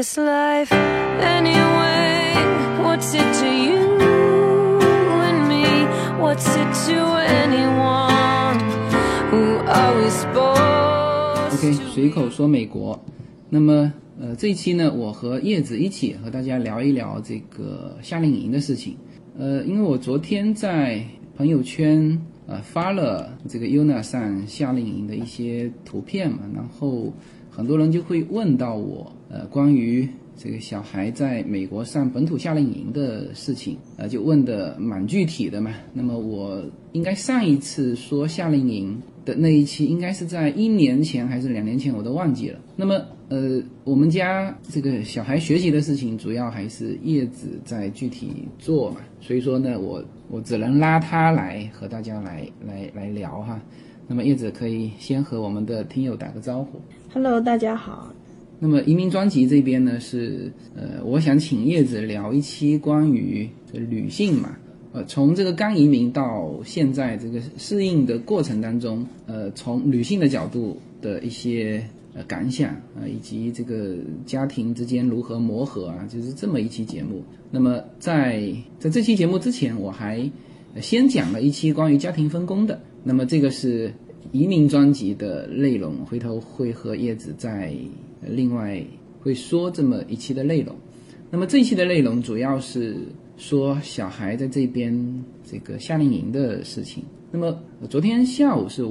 [0.00, 2.32] this life anyway?
[2.82, 5.84] What's it to you and me?
[6.18, 8.58] What's it to anyone
[9.28, 12.98] who are we supposed OK，随口说美国。
[13.50, 18.96] 那么，呃，这一期呢，我和叶子一起和大家聊一聊这个夏令营的事情。
[19.38, 21.04] 呃，因为我昨天在
[21.36, 27.12] 朋友圈呃发了这个 UNA 上夏令营的一些图片嘛，然后
[27.50, 35.74] 很多人就会问到我，呃，关于这个小孩在美国上本土夏令营的事情，呃，就问的蛮具体的嘛。
[35.92, 42.58] 那么我应该上一次说夏令营的那一期，应该是在一年前还是两年前，我都忘记了。
[42.76, 42.94] 那么，
[43.28, 53.60] 呃，我们家这个小孩学习的事情，主要还是叶子在具体做嘛，所以说呢，我我只能拉他来和大家来来来聊哈。
[54.08, 56.80] 那么叶子可以先和我们的听友打个招呼。
[57.12, 58.14] Hello，大家好。
[58.60, 64.56] 那么移民专辑这边呢是，呃，我想请叶子聊一期关于这女性嘛，
[64.92, 77.24] 呃，从这个刚移民到现在这个适应的过程当中，呃，从女性的角度的一些呃感想啊、以及这个家庭之间如何磨合啊，就是这么一期节目。
[77.50, 80.30] 那么在在这期节目之前，我还
[80.80, 83.92] 先讲了一期关于家庭分工的，那么这个是
[84.32, 87.74] 移民专辑的内容，回头会和叶子再
[88.20, 88.82] 另外
[89.20, 90.74] 会说这么一期的内容。
[91.30, 92.96] 那么这一期的内容主要是
[93.36, 97.04] 说小孩在这边这个夏令营的事情。
[97.32, 97.56] 那么
[97.88, 98.84] 昨天下午是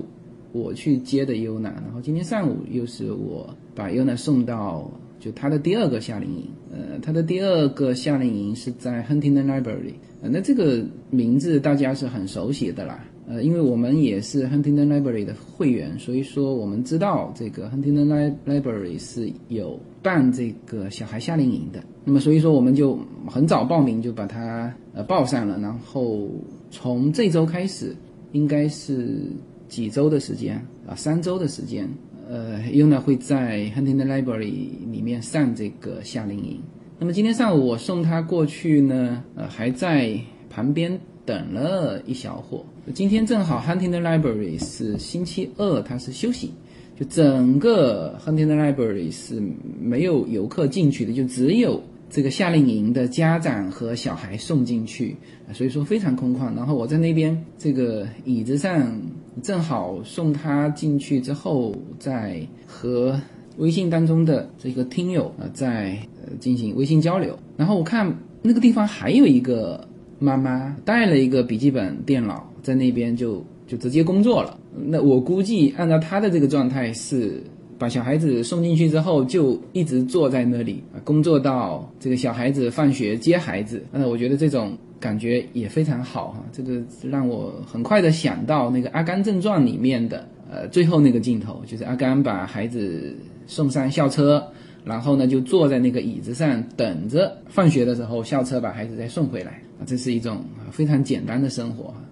[0.51, 6.47] 我去接的优娜，然后今天上午又是我把优娜送到就他的第二个夏令营。
[6.71, 9.93] 呃，他的第二个夏令营是在 Huntington Library。
[10.21, 13.03] 呃，那这个名字大家是很熟悉的啦。
[13.29, 21.79] 呃，因为我们也是 Huntington Library 的会员，所以说我们知道这个 Huntington Library 是有办这个小孩夏令营的。
[22.03, 22.97] 那么所以说我们就
[23.27, 25.59] 很早报名，就把它呃报上了。
[25.59, 26.27] 然后
[26.71, 27.95] 从这周开始，
[28.31, 29.21] 应该是
[29.67, 30.55] 几周的时间
[30.87, 31.87] 啊，三周的时间。
[32.27, 36.59] 呃，Yuna 会在 Huntington Library 里面上这个夏令营。
[36.99, 40.19] 那么今天上午我送他过去呢，呃，还在
[40.49, 42.59] 旁边等了一小会。
[42.93, 46.51] 今天正好 Huntington Library 是星期二，它是休息，
[46.99, 49.41] 就整个 Huntington Library 是
[49.79, 55.15] 没有游客进去的，就只有这个夏令营的家长和小孩送进去，
[55.53, 56.55] 所以说非常空旷。
[56.55, 58.99] 然后我在那边这个椅子上
[59.43, 63.21] 正好送他进去之后，再和
[63.57, 67.37] 微信当中的这个听友啊，在呃进行微信交流。
[67.55, 69.87] 然后我看那个地方还有一个
[70.17, 74.59] 妈妈带了一个笔记本电脑在那边就就直接工作了。
[74.87, 77.41] 那我估计按照他的这个状态是。
[77.79, 83.81] 把小孩子送进去之后，就一直坐在那里啊，工作到这个小孩子放学接孩子。
[83.89, 93.15] 那我觉得这种感觉也非常好哈、这个让我很快的想到那个《阿甘正传》里面的呃最后那个镜头，就是阿甘把孩子
[93.47, 94.45] 送上校车，
[94.83, 102.03] 然后呢就坐在那个椅子上等着放学的时候校车把孩子再送回来啊，这是一种啊非常简单的生活哈、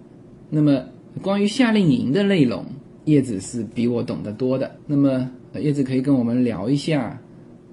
[0.50, 0.81] 那么
[1.22, 2.66] 关于夏令营的内容，
[3.06, 4.72] 叶子是比我懂得多的。
[4.85, 7.19] 那么呃叶子可以跟我们聊一下，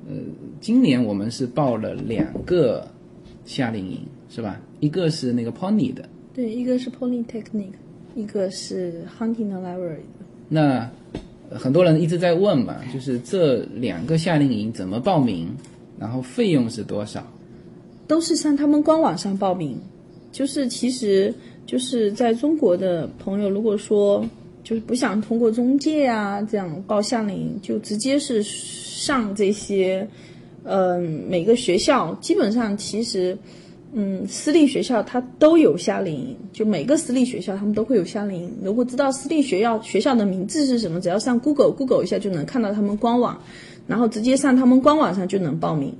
[0.08, 0.14] 呃，
[0.60, 2.86] 今年我们是报了两个
[3.44, 4.60] 夏令营，是吧？
[4.80, 7.72] 一个是那个 Pony 的，对，一个是 Pony Technic，
[8.14, 10.24] 一个是 Huntington Library 的。
[10.48, 10.90] 那
[11.50, 15.48] 呃很多人一直在问嘛，就是这两个夏令营怎么报名，
[15.98, 17.24] 然后费用是多少？
[18.08, 19.78] 都是上他们官网上报名。
[20.32, 21.32] 就是其实
[21.66, 24.24] 就是在中国的朋友，如果说
[24.62, 30.06] 就是不想通过中介啊这样报夏令营，就直接是上这些，
[30.64, 33.36] 嗯、每个学校基本上其实。
[33.96, 38.52] 嗯，私立学校它都有夏令营，就每个私立学校他们都会有夏令营。
[38.60, 43.40] 如果知道私立学校学校的名字是什么，只要上 Google Google 一下就能看到他们官网，
[43.86, 45.94] 然后直接上他们官网上就能报名。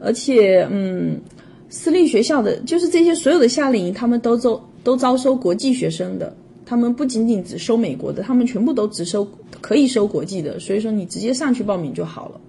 [0.00, 1.20] 而且，嗯，
[1.68, 6.32] 私立学校的就是这些所有的夏令营，他们都做都招收国际学生的，
[6.64, 9.26] 他们不仅仅只收美国的，他们全部都只收
[9.60, 10.60] 可以收国际的。
[10.60, 12.40] 所以说你直接上去报名就好了，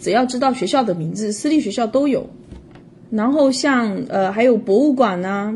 [0.00, 2.28] 只要知道学校的名字，私立学校都有。
[3.10, 5.52] 然后像呃还有博物馆呐、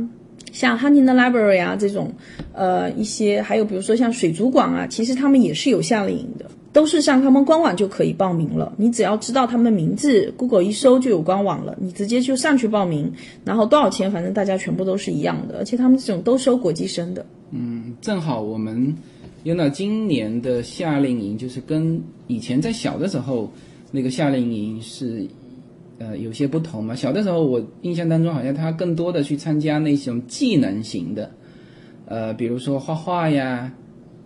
[0.50, 2.12] 像 Huntington Library 啊这种，
[2.52, 8.74] 呃一些还有比如说像水族馆啊，其实他们也是有夏令营的，都是上他们官网就可以报名了。
[8.76, 13.10] 你只要知道他们的名字，Google 一搜就有官网了，你直接就上去报名，
[13.44, 17.24] 然后多少钱，反正大家全部都是一样的，而且他们这种都收国际生的。
[17.52, 18.92] 嗯正好我们
[19.44, 23.48] 用到今年的夏令营，就是跟以前在小的时候
[23.92, 25.24] 那个夏令营是
[25.98, 26.96] 呃有些不同嘛。
[26.96, 31.30] 小的时候我印象当中好像他更多的去参加那种技能型的，
[32.06, 33.72] 呃，比如说画画呀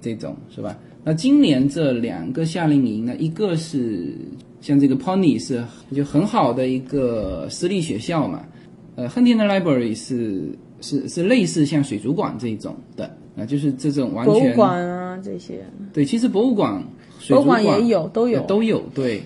[0.00, 0.78] 这种是吧？
[1.04, 4.14] 那今年这两个夏令营呢，一个是
[4.60, 5.64] 像这个 Pony 是
[5.94, 8.44] 就很好的一个私立学校嘛，
[8.96, 10.50] 呃，Huntington Library 是
[10.80, 16.82] 是是类似像水族馆这种的啊、就是这种完全博物馆啊这些，对，其实博物馆、
[17.20, 19.22] 水族博物馆也有都有呃都有对。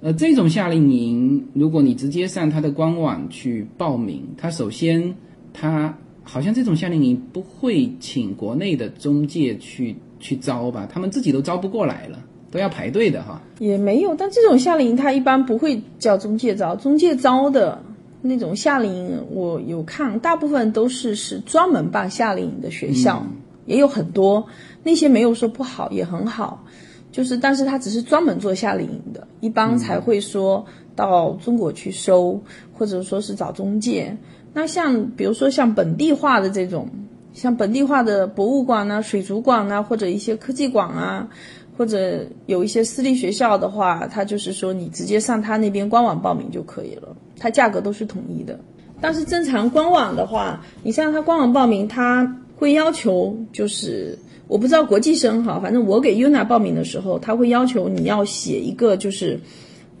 [0.00, 5.14] 呃，这种夏令营，如果你直接上它的官网去报名，它首先
[5.52, 12.18] 它好像这种夏令营不会请国内的中介去去招吧，他们自己都招不过来了，
[12.50, 13.42] 都要排队的哈。
[13.58, 17.82] 也没有，但这种夏令营他一般不会叫中介招，中介招的
[18.22, 23.26] 那种夏令营我有看，大部分都是是专门办夏令营的学校，
[23.66, 24.46] 也有很多，
[24.84, 26.64] 那些没有说不好，也很好，
[27.10, 30.64] 就是但是他只是专门做夏令营的，一般才会说
[30.94, 32.40] 到中国去收，
[32.72, 34.16] 或者说是找中介。
[34.54, 36.88] 那像比如说像本地化的这种，
[37.34, 41.28] 像本地化的博物馆呐、水族馆呐，或者一些科技馆啊，
[41.76, 48.58] 或者有一些私立学校的话，它就是说你直接上他那边官网报名就可以了，它价格都是统一的。
[49.00, 59.40] 但是正常官网的话，你上他官网报名，他会要求就是我不知道国际生哈，反正我给 UNA 报名的时候，他会要求你要写一个就是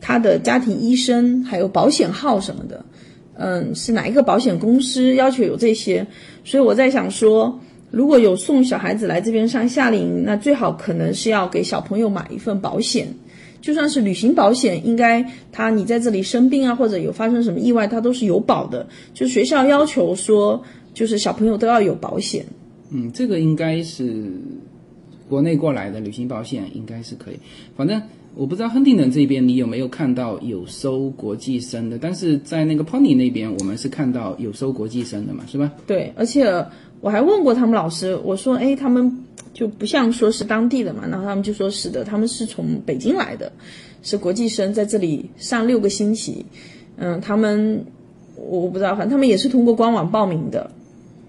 [0.00, 2.84] 他的家庭医生还有保险号什么的，
[3.34, 6.06] 嗯，是哪一个保险公司要求有这些，
[6.44, 7.58] 所以我在想说，
[7.90, 13.08] 如果有送小孩子来这边上夏令营，那最好可能是要给小朋友买一份保险。
[13.60, 18.84] 就算是旅行保险，应该他你在这里生病啊，或者有发生什么意外，他都是有保的。
[19.14, 20.60] 就学校要求说，
[20.92, 22.44] 就是小朋友都要有保险。
[22.90, 24.32] 嗯，这个应该是
[25.28, 27.38] 国内过来的旅行保险，应该是可以。
[27.76, 28.02] 反正
[28.34, 35.70] 我不知道亨廷顿这边你有没有看到有收国际生的，但是在那个 Pony 那边，我们是看到有收国际生的嘛，是吧？
[35.86, 36.64] 对，而且
[37.00, 43.52] 我还问过他们老师，我说，哎，他们就不像说是当地的嘛，然后他们就说是的，他们是从北京来的，
[44.02, 46.44] 是国际生，在这里上六个星期。
[46.96, 47.84] 嗯，他们
[48.36, 50.70] 我不知道，反正他们也是通过官网报名的。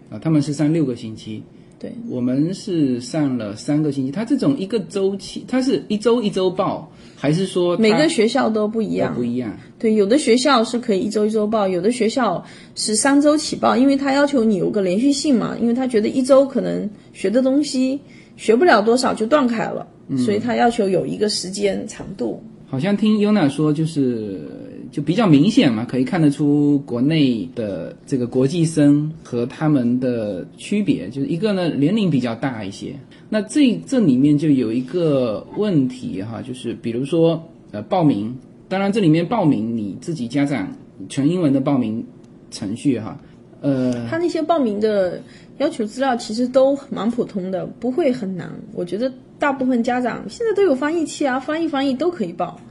[0.10, 1.44] 啊，他们是上六个星期，
[1.84, 4.12] 对，我们是上了三个星期。
[4.12, 9.14] 它这种一个周期，它是一周一周报，还是说每个学校都不一样。
[9.14, 9.54] 不一样？
[9.78, 12.42] 对，有的学校是可以一周一周报，有的学校
[12.74, 18.00] 是三周起报，因为他要求你有个连续性嘛，因为他觉得一周可能学的东西
[18.38, 22.42] 学不了多少就断开了，所以他要求有一个时间长度。
[22.66, 24.48] 好像听 Yuna 说，就是
[24.94, 32.94] 就比较明显嘛，可以看得出国内的这个国际生和他们的区别，就是一个呢年龄比较大一些。
[33.28, 38.38] 那这这里面就有一个问题哈，就是比如说呃报名，
[38.70, 40.72] 当然这里面报名你自己家长
[41.10, 42.06] 全英文的报名
[42.52, 43.20] 程序哈，
[43.62, 45.20] 呃他那些报名的
[45.58, 48.48] 要求资料其实都蛮普通的，不会很难。
[48.74, 52.62] 我觉得大部分家长现在都有翻译器啊，翻译翻译都可以报。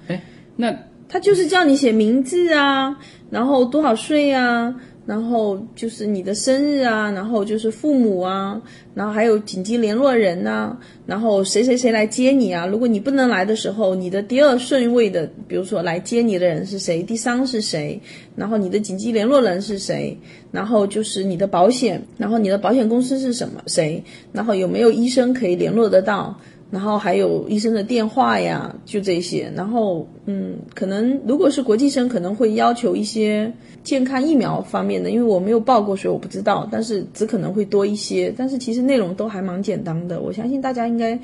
[0.54, 0.72] 那
[1.12, 2.96] 他就是叫你写名字啊，
[3.28, 4.74] 然后多少岁啊，
[5.04, 8.58] 然后就是你的生日啊，然后就是父母啊，
[8.94, 12.66] 然后还有紧急联络人呐、然后谁谁谁来接你啊？
[12.66, 18.00] 如果你不能来的时候，你的第二顺位的，比如说来接你的人是谁，第三是谁，
[18.34, 20.18] 然后你的紧急联络人是谁，
[20.50, 26.34] 然后就是你的保险，然后你的保险公司是什么谁，然后有没有医生可以联络得到。
[26.72, 29.52] 然后还有医生的电话呀，就这些。
[29.54, 33.52] 然后，嗯，可能如果是国际生，可能会要求一些
[33.84, 36.66] 健康疫苗方面的，因为我没有报过，所以我不知道。
[36.72, 40.22] 但是只可能会多一些，但是其实内容都还蛮简单的。
[40.22, 41.18] 我相信大家应该，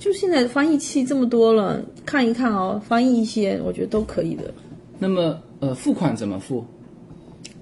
[0.00, 4.52] 就现在翻译器这么多了，看一看哦，翻译一些，我觉得都可以的。
[4.98, 6.64] 那么呃付款怎么付？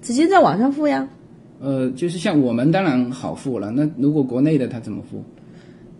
[0.01, 1.07] 直接在网上付呀，
[1.59, 5.21] 呃，就是像我们当然好付了，那如果国内的他怎么付？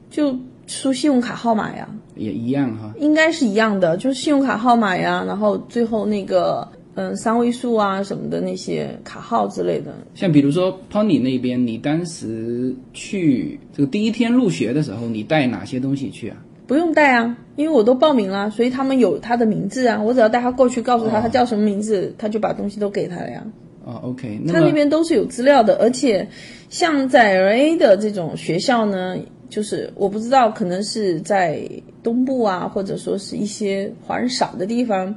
[0.10, 0.36] 就
[0.68, 1.90] 输信用卡号码呀。
[2.16, 2.94] 也一样哈。
[3.00, 9.94] 应该是一样的，就是信用卡号码呀，然后最后那个嗯三位数啊什么的那些卡号之类的。
[10.16, 16.38] 像比如说 Pony 那边，你当时去这个第一天入学的时候，你带哪些东西去啊？
[16.66, 23.46] 不用带啊，因为我都报名了，所以他们有他的名字啊，我只要带他过去，告诉他他叫什么名字，他就把东西都给他了呀。
[23.86, 26.28] 哦，OK，那他那边都是有资料的，而且
[26.68, 29.18] 像在 LA 的这种学校呢，
[29.50, 31.62] 就是我不知道，可能是在
[32.04, 35.16] 东部啊，或者说是一些华人少的地方，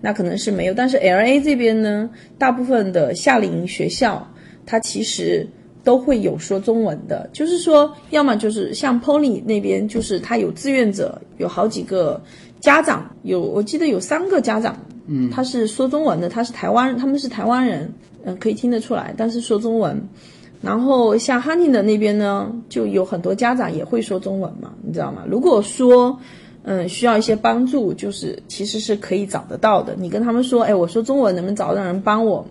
[0.00, 0.74] 那可能是没有。
[0.74, 2.08] 但是 LA 这边呢，
[2.38, 4.26] 大部分的夏令营学校，
[4.64, 5.46] 它其实
[5.82, 12.22] 都会有说中文的，就是说，要么就是像 Pony 那边，就是他有志愿者，有好几个
[12.60, 14.76] 家长，有我记得有三个家长
[15.08, 17.92] 嗯，他是说中文的，他是台湾，他们是台湾人，
[18.24, 20.00] 嗯、可以听得出来，但是说中文。
[20.66, 25.22] 然后像哈尼的那边呢，就有很多家长也会说中文嘛，你知道吗？
[25.26, 26.18] 如果说
[26.64, 29.94] 嗯需要一些帮助，就是其实是可以找得到的。
[29.96, 32.44] 你跟他们说，哎，我说中文，能不能找到人帮我？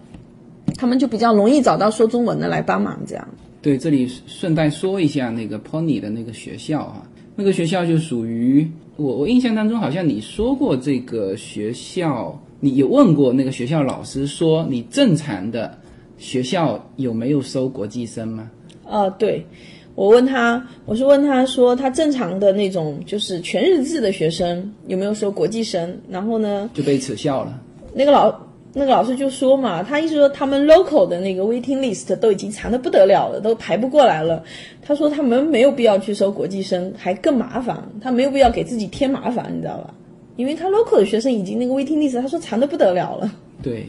[0.78, 3.28] 他们就比较容易找到说中文的来帮忙，这样。
[3.62, 7.04] 对，这里顺带说一下那个 Pony 的那个学校啊，
[7.36, 15.78] 那个学校就属于我我印象当中好像你说过这个学校，你有问过那个学校老师说你正常的
[16.26, 18.50] 学校有没有收国际生吗？
[18.84, 19.46] 呃，对，
[19.94, 25.96] 我问他，我是问他说，他正常的那种就是全日制的学生有没有收国际生？
[26.10, 27.62] 然后呢，就被耻笑了。
[27.94, 28.36] 那个老
[28.74, 34.44] 那个老师就说嘛，他意思说他们 local 的那个 waiting list 都已经长的不得了了，都排不过来了。
[34.82, 39.94] 他说他们没有必要去收国际生，还更麻烦，他没有必要给自己添麻烦，你知道吧？
[40.38, 43.32] 因为他 local 的学生已经那个 waiting list，他说长的不得了了。
[43.62, 43.88] 对，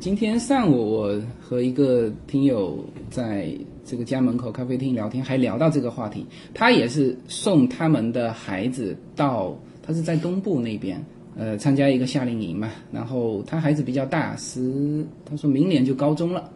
[0.00, 3.52] 今天上午我和一个听友在
[3.84, 6.24] 这个家门口咖啡厅聊天，还聊到这个话题。
[6.54, 10.98] 他也是送他们的孩子到，他是在东部那边，
[11.36, 12.70] 呃，参加一个夏令营嘛。
[12.90, 16.50] 然后他孩子比较大，十，他说明年就高中了。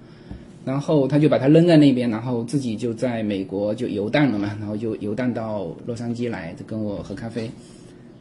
[0.64, 7.50] 然后他就把他扔在那边，然后自己就在美国就游荡了嘛，然后就游荡到洛杉矶来，就跟我喝咖啡。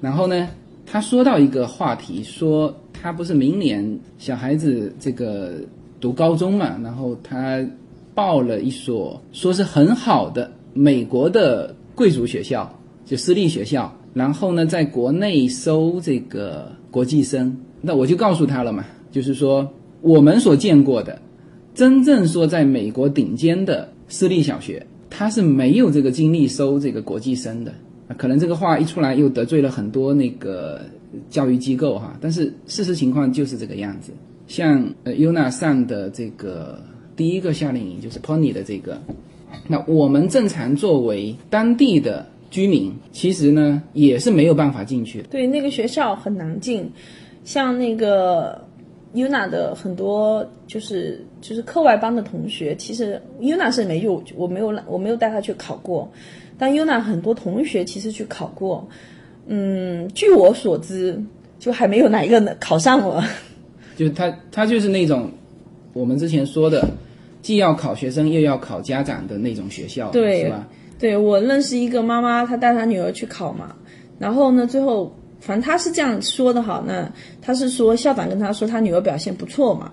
[0.01, 0.49] 然后呢，
[0.85, 5.55] 他说到一个话题，说他不是明年小孩子这个
[5.99, 7.65] 读高中嘛，然后他
[8.13, 12.71] 报了一所说是很好的美国的贵族学校，
[13.05, 17.55] 就私立学校，然后呢，在国内收这个国际生。
[17.81, 19.69] 那我就告诉他了嘛，就是说
[20.01, 21.19] 我们所见过的。
[21.73, 27.73] 真正说在美国顶尖的私立小学，他是没有这个精力收这个国际生的。
[28.13, 30.81] 可能这个话一出来又得罪了很多那个
[31.29, 34.11] 教育机构哈，但是事实情况就是这个样子。
[34.47, 36.79] 像呃 UNA 上的这个
[37.15, 39.01] 第一个夏令营就是 Pony 的这个，
[39.67, 45.27] 那我们正常作为当地的居民，其实呢也是没有办法进去的。
[45.29, 46.87] 对，那个学校很难进，
[47.43, 48.61] 像那个
[49.15, 56.07] UNA 的很多就是就是课外班的同学，其实 UNA 是没有，我没有我没有带他去考过，
[56.57, 58.87] 但 UNA 很多同学其实去考过，
[59.47, 61.21] 嗯，据我所知，
[61.59, 63.23] 就还没有哪一个考上了。
[63.95, 65.31] 就他他就是那种
[65.93, 66.87] 我们之前说的，
[67.41, 70.67] 既要考学生又要考家长的那种学校，对是吧？
[70.97, 73.75] 对我认识一个妈妈，她带她女儿去考嘛，
[74.17, 79.91] 然后呢，最后反正她是这样说的哈，那她是说校长跟她说她女儿表现不错嘛，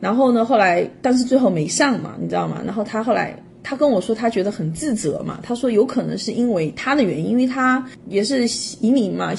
[0.00, 2.62] 然后呢，后来但是最后没上嘛，你知道吗？
[2.64, 3.36] 然后她后来
[3.68, 8.46] 她跟我说，他觉得很自责嘛，他说有可能是因为他的原因，因为他也是
[8.80, 9.34] 移民嘛，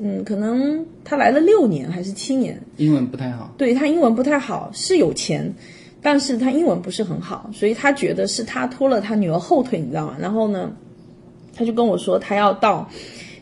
[0.00, 5.52] 嗯，可能他来了六年还是七年，英文不太好，对他英文不太好，是有钱，
[6.00, 10.16] 但是他英文不是很好，所以他觉得是他拖了他女儿后腿，你知道吗？
[10.20, 10.70] 然后呢，
[11.52, 12.88] 他就跟我说，他要到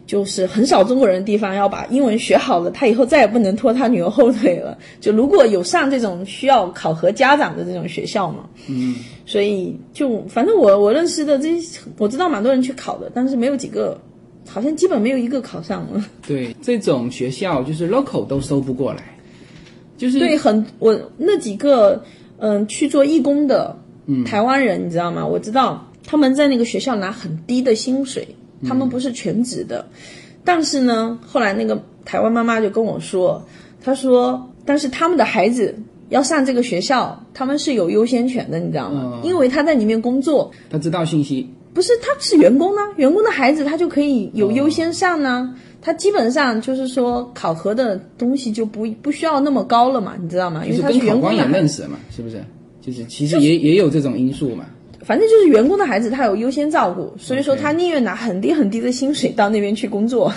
[0.06, 4.76] 就是很少中国人的地方，要把英文学好了，他以后再也不能拖他女儿后腿了。
[5.00, 13.98] 就如果有上这种需要考核家长的这种学校嘛，嗯，所以就反正我我认识的这些我知道蛮多人去考的，但是没有几个，
[14.46, 16.04] 好像基本没有一个考上了。
[16.26, 19.02] 对这种学校就是 local 都收不过来，
[19.96, 22.02] 就是对，很我那几个
[22.38, 23.74] 嗯去做义工的
[24.26, 25.26] 台湾人，你知道吗？
[25.26, 28.28] 我知道他们在那个学校拿很低的薪水，
[28.66, 29.84] 他们不是全职的，
[30.44, 33.44] 但是呢，后来那个台湾妈妈就跟我说，
[33.82, 35.74] 她说，但是他们的孩子
[36.10, 39.20] 要上这个学校，他们是有优先权的，你知道吗？
[39.24, 45.54] 因为他在里面工作，他知道信息，不是他是员工呢，员工的孩子他就可以有优先上呢。
[45.82, 50.64] 他基本上就是说考核的东西就不不需要那么高了嘛，你知道吗？
[50.64, 52.42] 因为他员工也，认识嘛，是不是？
[52.80, 54.64] 就是其实也也有这种因素嘛。
[55.04, 60.26] 反正就是员工的孩子他有优先照顾，所以说他宁愿拿很低很低的薪水到那边去工作。
[60.26, 60.36] 啊，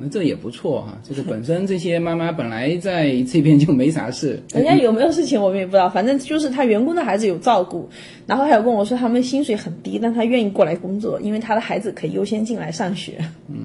[0.00, 0.98] 那这也不错哈。
[1.02, 7.88] 这个本身这些妈妈本来在这边就没啥事， 人家有没有事情我们也不知道，反正就是他员工的孩子有照顾，
[8.26, 13.14] 然后还有跟我说他们薪水很低，但他愿意过来工作，因为他的孩子可以优先进来上学。
[13.48, 13.56] 嗯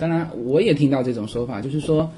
[0.00, 2.08] 当然，我也听到这种说法，就是说，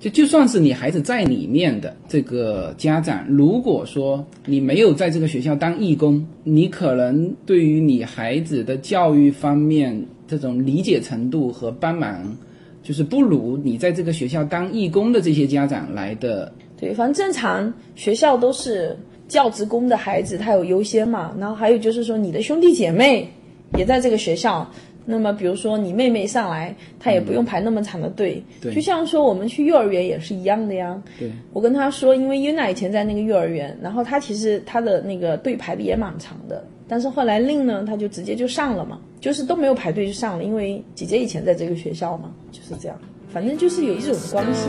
[0.00, 12.36] 就就算是你孩子在里面的这个家长，如果说你没有在这个学校当义工，你可能对于你孩子的教育方面这种理解程度和帮忙，
[12.80, 16.52] 就是不如你在这个学校当义工的这些家长来的。
[16.80, 23.28] 对，反正正常学校都是教职工的孩子他有优先嘛，然后还有就是说你的兄弟姐妹
[23.76, 24.70] 也在这个学校，
[25.10, 28.44] 那么比如说你妹妹上来，她也不用排那么长的队。
[28.60, 31.02] 对就像说我们去幼儿园也是一样的呀。
[31.18, 42.98] 对，我跟她说，因为 Yuna 以前在那个幼儿园，然后她其实她的那个队排的也蛮长的，但是后来令呢，她就直接就上了嘛，就是都没有排队就上了，因为姐姐以前在这个学校嘛，就是这样。
[43.30, 44.68] 反正就是有这种关系。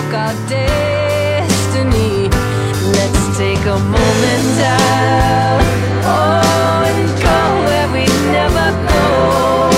[0.13, 2.29] Our destiny.
[2.93, 5.61] Let's take a moment out.
[6.03, 7.37] Oh, and go
[7.67, 9.71] where we never go.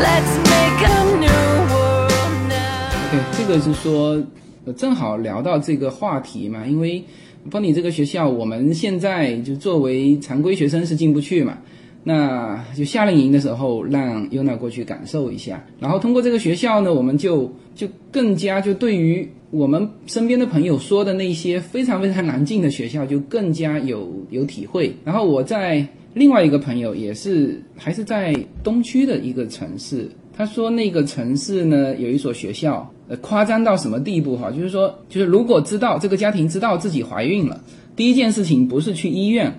[0.00, 2.90] Let's make a new world now.
[3.10, 4.22] 对，这个是说，
[4.64, 7.04] 呃正好聊到这个话题嘛，因为
[7.50, 11.58] 邦尼这个学校，我们现在就作为常规学生是进不去嘛，
[12.02, 24.94] 那就夏令营的时候让优娜过去感受一下，然后通过这个学校呢，我们就就更加就对于我们身边的朋友说的那些非常非常难进的学校，就更加有有体会。
[25.04, 34.50] 然后我在另外一个朋友也是还是在东区的一个城市，他说那个城市呢有一所学校，呃，夸张到什么地步哈？
[34.50, 37.62] 就是说，就是如果知道这个家庭知道自己怀孕了，
[37.94, 39.52] 第一件事情不是去医院，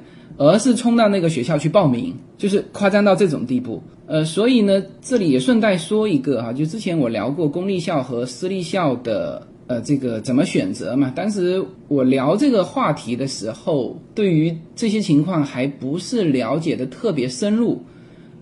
[0.50, 3.82] 而是冲到那个学校去报名，就是夸张到这种地步。
[4.08, 9.48] 呃，所以呢，这里也顺带说一个哈，就之前我聊过公立校和私立校的。
[9.68, 11.14] 呃，这个怎么选择嘛？
[11.16, 17.82] 当时我聊这个话题的时候，对于这些情况还不是了解的特别深入。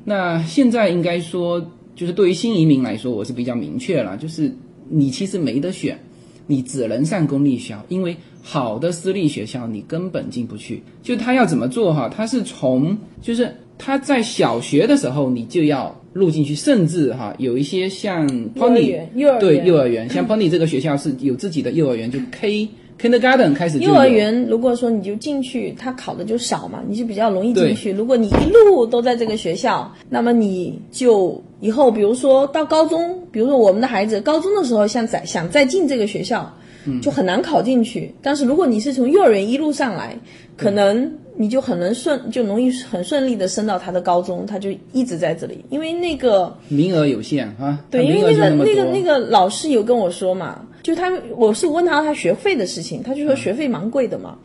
[0.05, 4.51] 那现在应该说，就是对于新移民来说，我是比较明确了，就是
[4.89, 5.99] 你其实没得选，
[6.47, 10.82] 你只能上公立校，因为好的私立学校你根本进不去。
[11.04, 12.10] 就他要怎么做哈？
[12.13, 22.67] 他是从就是他在小学的时候你就要录进去，甚至哈有一些像 Pony 园幼儿园对幼儿园，像 Pony 这个学校是有自己的幼儿园，就 K
[22.99, 27.93] Kindergarten 开始幼儿园如果说你就进去，他考的就少嘛，你就比较容易进去。
[27.93, 36.54] 如果你一路都在这个学校，那么你就以后比如说到高中，比如说我们的孩子高中的时候想再想再进这个学校，
[37.02, 38.13] 就很难考进去。
[38.21, 40.17] 但是如果你是从幼儿园一路上来，
[40.58, 46.56] 可能你就很能顺，就容易很顺利的升到他的高中，他就一直在这里，因为那个。
[46.67, 54.38] 名额有限啊，对，因为那个那个那个老师有跟我说嘛，就他我是问他他学费的事情，他就说学费蛮贵的嘛。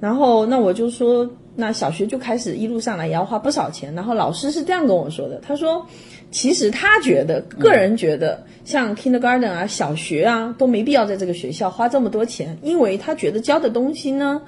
[0.00, 3.94] 然后那我就说，那小学就开始一路上来也要花不少钱。
[3.94, 5.84] 然后老师是这样跟我说的，他说，
[6.30, 14.40] 其实他觉得，个人觉得，像 kindergarten 啊、小学啊，都没必要在这个学校花这么多钱，因为他觉得教的东西呢，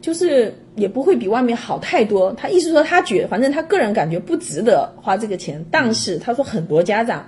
[0.00, 2.32] 就是也不会比外面好太多。
[2.34, 7.24] 他意思说，他觉反正他个人感觉不值得花这个钱，但是他说很多家长。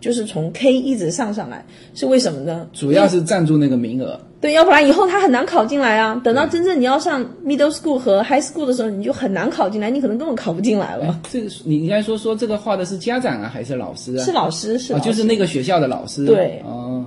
[0.00, 2.66] 就是从 K 一直上上来，是为什么呢？
[2.72, 4.18] 主要是占住那个名额。
[4.38, 6.20] 对，要不然以后他很难考进来啊。
[6.22, 11.18] 等到真正你要上 middle school 和 high school 的时候，你就很难考进来，你可能根本考不进来了。
[11.30, 14.24] 这个你应该说说这个话的是家长啊，还是老师啊？
[14.24, 16.26] 是老师，是啊，老师就是那个学校的老师。
[16.26, 17.04] 对哦，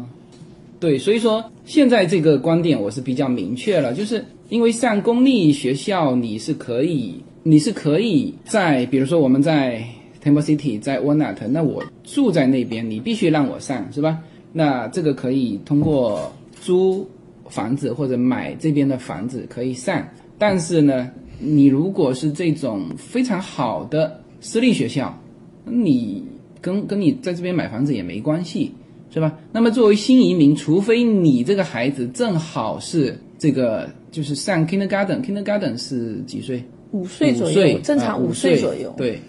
[0.79, 9.83] 对，所以说现在这个观点我是比较明确了，就是因为上公立学校你是可以，你是可以在，比如说我们在
[10.23, 14.19] Temple City，在 Walnut，那我住在那边，你必须让我上，是吧？
[14.51, 17.07] 那这个可以通过租
[17.47, 25.17] 房子或者买这边的房子可以上，但是呢，你如果是这种非常好的私立学校，
[25.65, 26.23] 你
[26.61, 28.71] 跟跟你在这边买房子也没关系，
[29.13, 29.37] 是吧？
[29.51, 36.63] 那么作为新移民，除非你这个孩子正好是这个就是上 kindergarten，kindergarten 是几岁？
[36.91, 38.91] 五岁左右，正常五岁左右。
[38.97, 39.19] 对，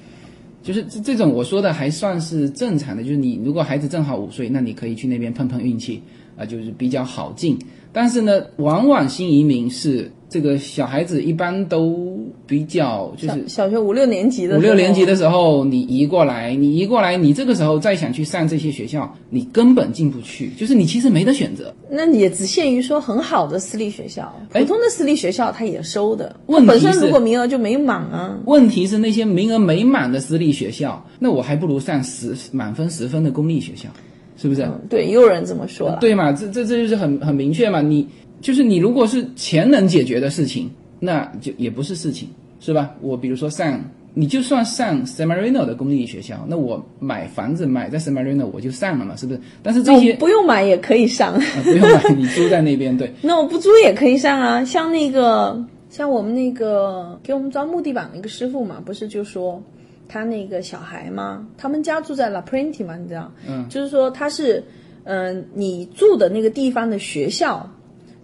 [0.62, 6.02] 就是这这种我说的还算是正常的，就是你如果孩子正好五岁，那你可以去那边碰碰运气
[6.36, 7.58] 啊、就是比较好进。
[7.92, 12.16] 但是呢，往往新移民是这个小孩子一般都
[12.46, 21.74] 比较就是小小学五六年级的五六年级的时候，你移过来，你移过来，你这个时候再想去上这些学校，你根本进不去，就是你其实没得选择。
[21.90, 26.34] 那也只限于说很好的私立学校，哎普通的私立学校他也收的。
[26.46, 33.88] 问题本身是如果名额就没满啊，问题是那些名额没满的私立学校，那我还不如上十满分十分的公立学校，
[34.36, 34.62] 是不是？
[34.62, 35.98] 嗯，对，也有人这么说了。
[36.00, 36.30] 对嘛？
[36.30, 37.80] 这这这就是很很明确嘛。
[37.80, 38.06] 你
[38.40, 42.28] 就是你，如果是钱能解决的事情，那就也不是事情，
[42.60, 42.94] 是吧？
[43.00, 43.82] 我比如说上，
[44.14, 49.40] 你就算上 San Marino 的公立学校，那我买房子买在 San Marino 我就上了嘛，是不是？
[49.62, 54.64] 但是这些、不用买也可以上， 啊不用买，你租在那边，对， 那我不租也可以上啊。
[54.64, 59.62] 像那个，像我们那个给我们装木地板那个师傅嘛，不是就说
[60.08, 63.30] 他那个小孩嘛，他们家住在 La Prenti 嘛，你知道？
[63.48, 64.62] 嗯，就是说他是，
[65.04, 67.68] 嗯、你住的那个地方的学校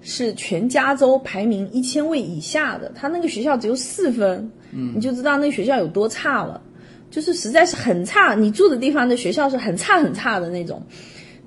[0.09, 6.62] 是全加州排名一千位以下的，他那个学校只有四分，嗯，你就知道那个学校有多差了，
[7.11, 8.37] 就是实在是很差。
[8.37, 10.81] 你住的地方的学校是很差很差的那种，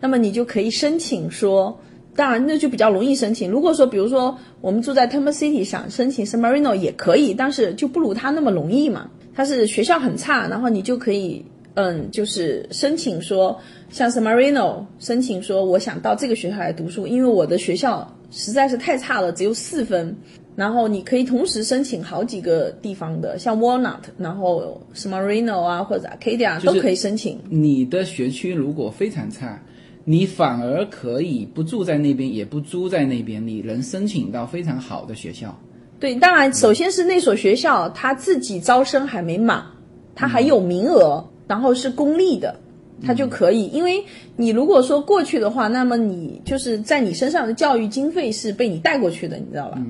[0.02, 1.80] 那么你就可以申请说。
[2.16, 3.50] 当然，那就比较容易申请。
[3.50, 9.10] 如果说，比如说我们住在 Temple City 想申请 San Marino 也可以，但是就不如他那么容易嘛。
[9.34, 11.46] 他是学校很差，然后你就可以，
[11.76, 13.58] 嗯，就是申请说
[13.90, 20.16] 像 San Marino 申请说我想到这个学校来读书，因为我的学校实在是太差了，只有四分。
[20.56, 27.40] 然后你可以同时申请好几个地方的，像 Walnut，然后 San Marino 啊或者 Arcadia 都可以申请。
[27.50, 29.58] 你的学区如果非常差，
[30.04, 35.58] 你反而可以不住在那边，也不租在那边，你能申请到非常好的学校。
[35.98, 39.64] 对，当然，首先是那所学校它自己招生还没满，
[40.14, 42.60] 它还有名额，然后是公立的，
[43.06, 43.68] 它就可以。
[43.68, 44.04] 因为
[44.36, 49.82] 你如果说过去的话，那么你就是在你身上的教育经费是被你带过去的，你知道吧？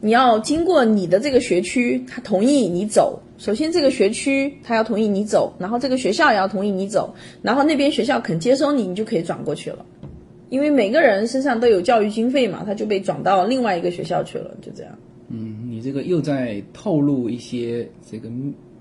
[0.00, 3.20] 你要经过你的这个学区，他同意你走。
[3.36, 9.84] 首先，这个学区他要同意你走，然后这个学校也要同意你走，然后那边学校肯接收你，你就可以转过去了。
[10.50, 14.92] 因为每个人身上都有教育经费嘛，他就被转到另外一个学校去了，就这样。
[15.28, 18.30] 嗯，你这个又在透露一些这个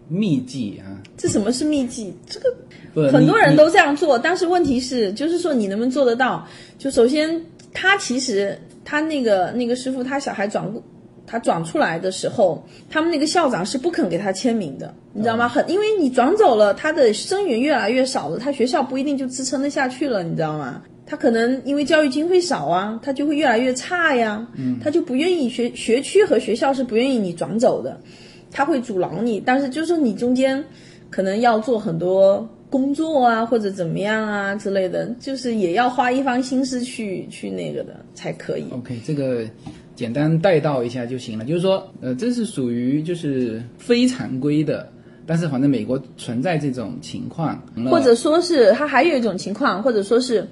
[0.07, 0.97] 秘秘籍啊。
[1.17, 2.13] 这什么是秘籍？
[2.27, 6.47] 这个很多人都这样做，但是问题是，就是说你能不能做得到？
[6.77, 7.41] 就首先，
[7.73, 10.81] 他其实他那个那个师傅，他小孩转过。
[11.29, 15.45] 他转出来的时候，他们那个校长是不肯给他签名的，你知道吗？
[15.45, 20.81] 很，因为你转走了，他的生源越来越少了，他学校不一定就支撑得下去了，你知道吗？
[21.05, 27.99] 他可能因为教育经费少啊，他就会越来越差呀，嗯，他就不愿意学学区和学校是不愿意你转走的，
[28.51, 30.63] 他会阻挠你，但是就是说你中间
[31.09, 38.65] 可能要做很多工作啊，或者怎么样啊之类的，就是也要花一番心思去去那个的才可以。
[38.71, 39.45] OK，这个
[39.95, 41.45] 简单带到一下就行了。
[41.45, 44.91] 就是说，呃，这是属于就是非常规的，
[45.25, 50.45] 但是反正美国存在这种情况，或者说是它还有一种情况，或者说是，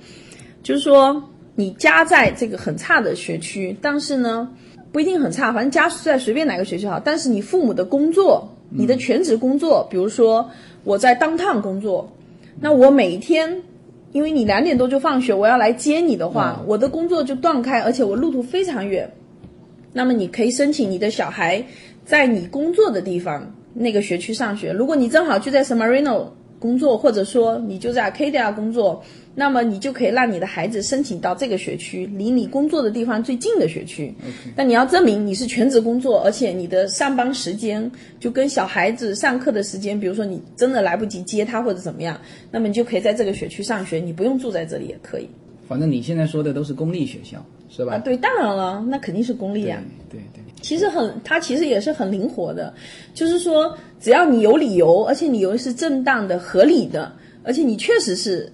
[0.63, 1.21] 就是说
[1.55, 4.49] 你家在这个很差的学区，但是呢
[4.95, 10.49] 不一定很差，反正家在随便哪个学校好，但是你父母的工作，你的全职工作，比如说
[10.85, 12.09] 我在 downtown 工作，
[12.61, 13.61] 那我每一天。
[14.13, 19.11] 因为你两点多就放学，我要来接你的话，我的工作就断开，而且我路途非常远。
[19.91, 21.61] 那么你可以申请你的小孩
[22.05, 24.71] 在你工作的地方那个学区上学。
[24.71, 26.27] 如果你正好就在 San Marino
[26.65, 29.03] 工作，或者说你就在 Arcadia 工作，
[29.35, 34.11] 那么你就可以让你的孩子申请到这个学区，离你工作的地方最近的学区。
[34.55, 45.29] 但你要证明你是全职工作，而且你的上班时间就跟小孩子上课的时间，比如说你真的来不及接他或者怎么样，那么你就可以在这个学区上学，你不用住在这里也可以。
[45.67, 47.93] 反正你现在说的都是公立学校，是吧？
[47.93, 49.79] 啊，对，当然了，那肯定是公立啊。
[50.09, 50.24] 对对。
[50.65, 52.73] 其实很，它其实也是很灵活的，
[53.13, 57.11] 就是说，只要你有理由，而且理由是正当的、合理的，
[57.43, 58.51] 而且你确实是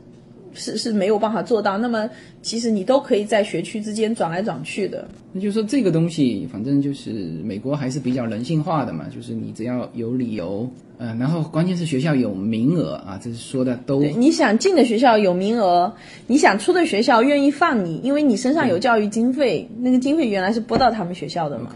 [0.54, 2.10] 是是没有办法做到，那么
[2.42, 5.08] 其实你都可以在学区之间转来转去的。
[5.32, 7.12] 那就是说，这个东西反正就是
[7.46, 15.94] 美国还是比较人性化的嘛，就是你只要有理由，嗯、然后关键是学校有名额啊，这是说的都，你想进的学校有名额，
[16.28, 21.74] 你想出的学校愿意放你，因为你身上有教育经费，那个经费原来是拨到他们学校的嘛。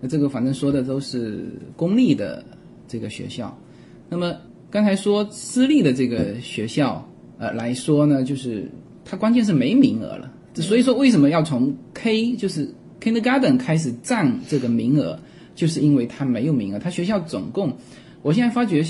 [0.00, 2.44] 那这个反正说的都是公立的
[2.86, 3.56] 这个学校。
[4.08, 4.34] 那么
[4.70, 7.06] 刚才说私立的这个学校，
[7.38, 8.70] 呃来说呢，就是
[9.04, 10.32] 它关键是没名额了。
[10.54, 12.68] 所以说为什么要从 K 就是
[13.00, 15.18] Kindergarten 开始占这个名额，
[15.54, 16.78] 就是因为它没有名额。
[16.78, 17.76] 它学校总共，
[18.22, 18.84] 我现在发觉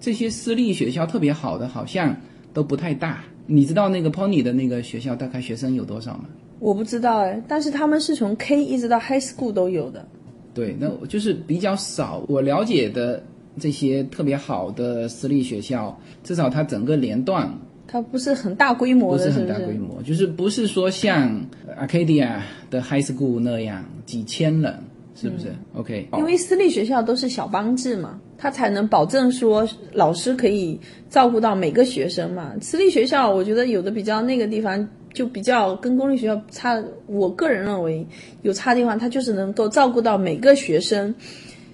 [0.00, 2.14] 这些私立学校特别好的，好像
[2.52, 3.24] 都不太大。
[3.46, 6.24] 你知道那个 Pony 的那个学校大概学生有多少吗？
[6.60, 10.06] 我不知道哎，但是他们是从 K 一直到 High School 都有的。
[10.54, 13.20] 对，那我就是比较少，我了解的
[13.58, 17.52] 这些特别好的私立学校，至少它整个年段
[17.86, 21.44] 它不是很大规模的，不是很大规模，就是不是说像
[21.78, 22.38] Arcadia
[22.70, 24.74] 的 High School 那样几千人，
[25.14, 30.78] 是不是、o k 因为私立学校都是小班制嘛，它才能保证说老师可以
[31.10, 32.52] 照顾到每个学生嘛。
[32.60, 38.06] 私立学校我觉得有的比较那个地方就比较跟公立学校差，我个人认为
[38.42, 41.14] 有差的地方，它就是能够照顾到每个学生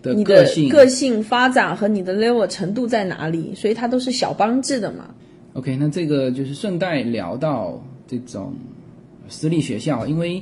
[0.03, 5.13] 的你的个性个性发展和你的 level 程度在哪里，所以它都是小班制的嘛。
[5.55, 8.55] OK，那这个就是顺带聊到这种
[9.29, 10.41] 私立学校，因为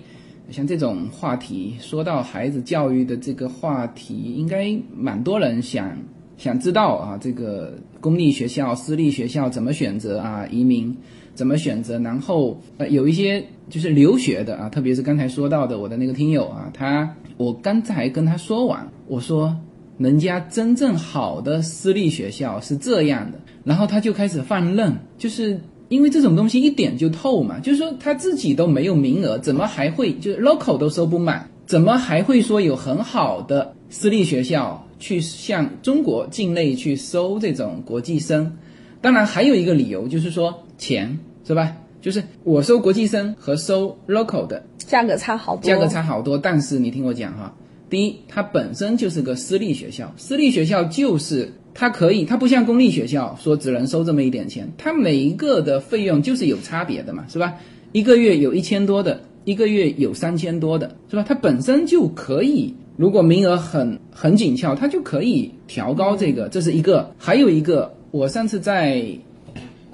[0.50, 5.96] 像这种话题，说到孩子教育的这个话题，应该蛮多人想
[6.36, 10.94] 想知道啊，这个公立学校、私立学校怎么选择啊，移民
[11.38, 19.56] 怎么选择，然后呃有一些就是留学的啊，特别是刚才说到的我的那个听友啊，他我刚才跟他说完，我说
[19.98, 38.52] 人家真正好的私立学校是这样的，然后他就开始放任，就是因为这种东西一点就透嘛，就是说他自己都没有名额，怎么还会就是 local 都收不满，怎么还会说有很好的私立学校去向中国境内去收这种国际生？
[39.00, 41.74] 当然还有一个理由就是说钱是吧？
[42.02, 47.54] 就是我收国际生和收 local 的价格差好多，价格差好多，但是你听我讲哈，
[47.88, 57.54] 第一，它本身就是个私立学校，私立学校就是它可以，它不像公立学校说只能收这么一点钱，它每一个的费用就是有差别的嘛，是吧？
[57.92, 61.24] 一个月有一千多的，一个月有三千多的，是吧？
[61.26, 67.10] 它本身就可以，如果名额很很紧俏，它就可以调高这个，这是一个。
[67.16, 69.02] 还有一个，我上次在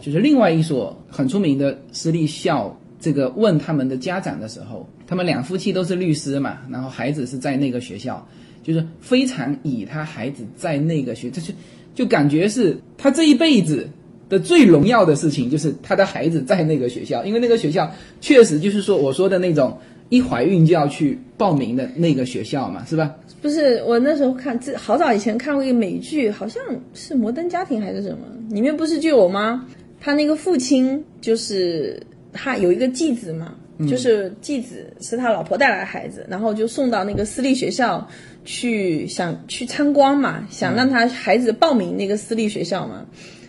[0.05, 8.29] 就是另外一所很出名的私立校，这个问他们的家长的时候，他们两夫妻都是律师嘛，然后孩子是在那个学校，
[8.63, 11.55] 就是非常以他孩子在那个学，就是
[11.95, 13.89] 就感觉是他这一辈子
[14.29, 17.91] 的最荣耀的事情，就是他的孩子在那个学校，因为那个学校
[18.21, 19.79] 确实就是说我说的那种
[20.11, 23.15] 一怀孕就要去报名的那个学校嘛，是吧？
[23.41, 26.63] 不是我那时候看，这好早以前看过一个美剧，好像
[26.93, 28.19] 是《摩登家庭》还是什么，
[28.51, 29.67] 里面不是就有吗？
[30.05, 31.99] 他那个父亲就是
[32.31, 33.55] 他有一个继子嘛，
[33.89, 38.07] 就是继子是他老婆带来的孩子，然后就送到那个私立学校
[38.45, 43.07] 去，想去参观嘛，想让他孩子报名那个私立学校嘛。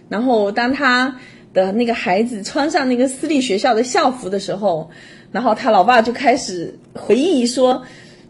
[0.07, 1.13] 然后当他
[1.53, 4.89] 的那个孩子穿上那个私立学校的校服的时候，
[5.33, 7.83] 然后他老爸就开始回忆说。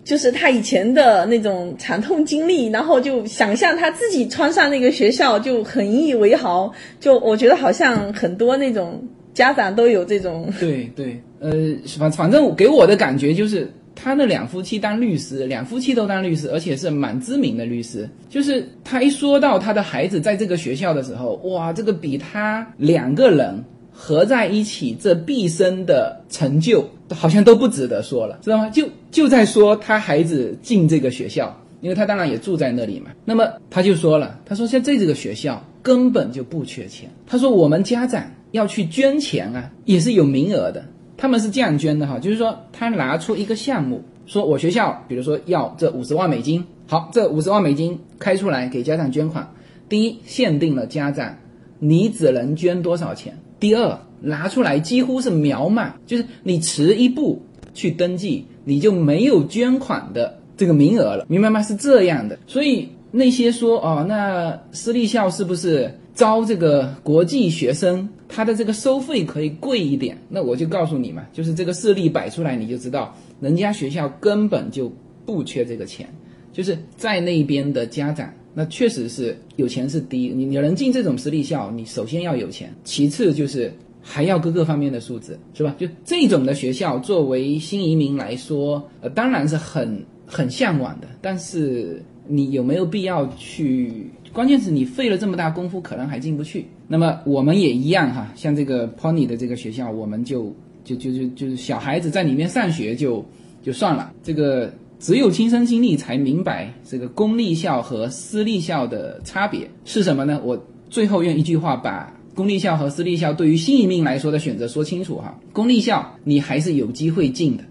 [0.06, 6.72] 就是他以前的那种惨痛经历，然后就想象他自己穿上那个学校就很引以为豪。
[7.00, 11.52] 就我觉得好像很多那种家长都有这种，对对，呃，
[11.98, 18.08] 反反正给我的感觉就是，他的两夫妻当律师，两夫妻都当律师，而且是蛮知名的律师。
[18.30, 23.66] 就是他一说到他的孩子在这个学校的时候，哇，这个比他两个人
[23.98, 28.70] 合在一起这毕生的成就，好像都不值得说了，知道吗？
[28.70, 33.12] 就就在说他孩子进这个学校，因为他当然也住在那里嘛。
[33.24, 40.84] 那么他就说了，他说像这这个学校根本就不缺钱，他说我们家长要去捐钱啊，也是有名额的。
[41.18, 49.50] 他们是这样捐的哈，就是说他拿出一个项目，说我学校比如说要这五十万美金，好，这五十万美金开出来给家长捐款。
[49.88, 51.38] 第一，限定了家长
[51.80, 53.38] 你只能捐多少钱。
[53.60, 57.42] 第二，拿出来几乎是秒满，就是你迟一步
[57.74, 61.62] 去登记，你就没有捐款的这个名额了，明白吗？
[61.64, 70.18] 是这样的，所以那些说哦，那私立校是不是招这个国际学生，他的这个收费可以贵一点？
[70.30, 74.92] 那我就告诉你嘛，就是这个事例摆出来，你就知道人家学校根本就
[75.26, 76.08] 不缺这个钱，
[76.52, 78.30] 就是在那边的家长。
[78.58, 83.70] 那确实是有钱是第一，你你能进这种私立校，你首先要有钱，其次就是
[84.02, 85.76] 还要各个方面的素质，是吧？
[85.78, 94.10] 就这种的学校，作为新移民来说，呃，当然是很很向往的，但是你有没有必要去？
[94.32, 96.66] 关键是你费了这么大功夫，可能还进不去。
[96.88, 103.26] 那么我们也一样哈，像这个 Pony 的这个学校，我们就就就就就是小孩子在里面上学就
[103.62, 104.72] 就算了，这个。
[105.00, 110.42] 只有亲身经历才明白这个公立校和私立校的差别是什么呢？
[110.44, 115.40] 我最后用一句话把公立校和私立校对于新移民来说的选择说清楚哈。
[115.54, 117.64] 公立校你还是有机会进的，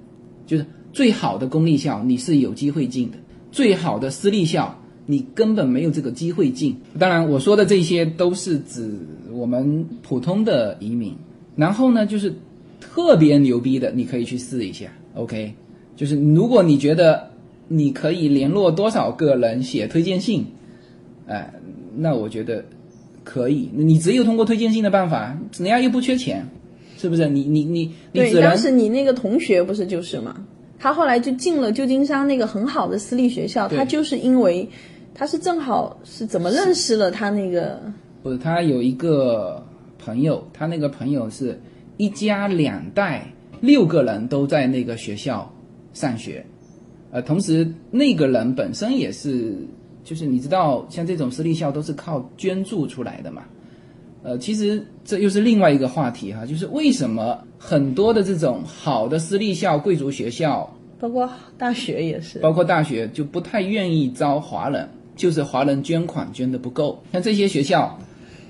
[0.46, 3.16] 就是最好的公立校你是有机会进的，
[3.50, 6.76] 最好的私立校你根本没有这个机会进。
[6.98, 8.90] 当然我说的这些都是指
[9.32, 11.14] 我们普通的移民，
[11.56, 12.32] 然后呢就是
[12.80, 15.54] 特别牛逼的，你可以去试一下，OK。
[15.96, 17.30] 就是如果你觉得
[17.68, 20.46] 你可以联络多少个人写推荐信，
[21.26, 21.52] 哎、
[21.96, 22.64] 那我觉得
[23.22, 23.70] 可以。
[23.72, 26.46] 你只有通过推荐信的办法，人家又不缺钱，
[26.98, 27.28] 是不是？
[27.28, 30.36] 你你你你对，只能当时你那个同学不是就是嘛？
[30.78, 34.68] 他后来就进了旧金山那个很好的私立学校，他就是因为
[35.14, 37.80] 他是正好是怎么认识了他那个
[38.22, 39.64] 不是他有一个
[39.98, 41.58] 朋友，他那个朋友是
[41.96, 45.53] 一家两代六个人都在那个学校
[45.94, 46.44] 上学，
[47.10, 49.56] 呃，同时那个人本身也是，
[50.04, 53.44] 就是你知道，像这种私立校都是靠捐助出来的嘛。
[54.22, 61.28] 呃，其实这又是另外一个话题哈，就是为什么很多的这种好的私立校、贵族学校，包括
[61.58, 67.02] 大学也是，包括大学就不太愿意招华人，就是华人捐款捐的不够。
[67.12, 67.98] 像这些学校，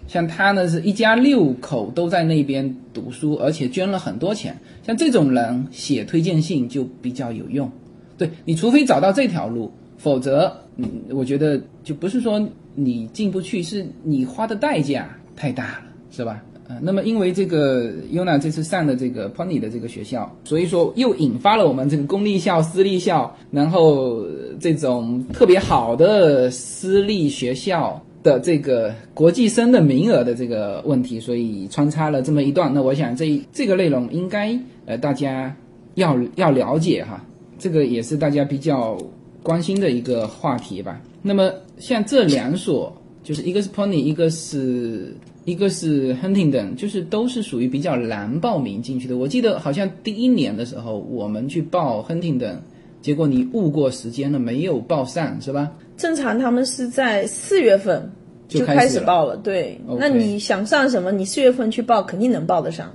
[0.07, 4.57] 像他呢是一家六口都在那边读书，而且捐了很多钱。
[4.87, 7.71] 像这种人写推荐信就比较有用。
[8.17, 12.41] 对你，除非找到这条路，否则，嗯，我觉得就不是说
[12.75, 16.43] 你进不去，是你花的代价太大了，是吧？
[16.67, 24.25] 呃，那么因为这个 Yuna 这次上的这个 Pony 的这个学校，所以说又引发了我们这个公立校、私立校，然后
[24.59, 32.73] 这种特别好的私立学校的这个国际生的名额的这个问题，所以穿插了这么一段。
[32.75, 35.55] 那我想这这个内容应该呃大家
[35.95, 37.23] 要要了解哈，
[37.59, 38.99] 这个也是大家比较
[39.43, 41.01] 关心的一个话题吧。
[41.21, 42.91] 那么像这两所，
[43.23, 49.19] 就是一个是 Pony，一个是一个是 Huntington，就是都是属于比较难报名进去的。
[49.19, 52.57] 我记得好像第一年的时候，我们去报 Huntington，
[53.03, 55.71] 结果你误过时间了，没有报上，是吧？
[55.97, 58.11] 正常他们是在四月份
[58.49, 59.81] 就开开始报了，对。
[59.99, 62.93] 那你想上什么，你四月份去报肯定能报得上。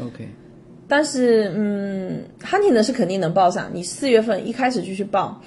[0.00, 0.28] OK，
[0.86, 5.40] 但是，嗯，hunting 的是肯定能报上，你四月份一开始就去报。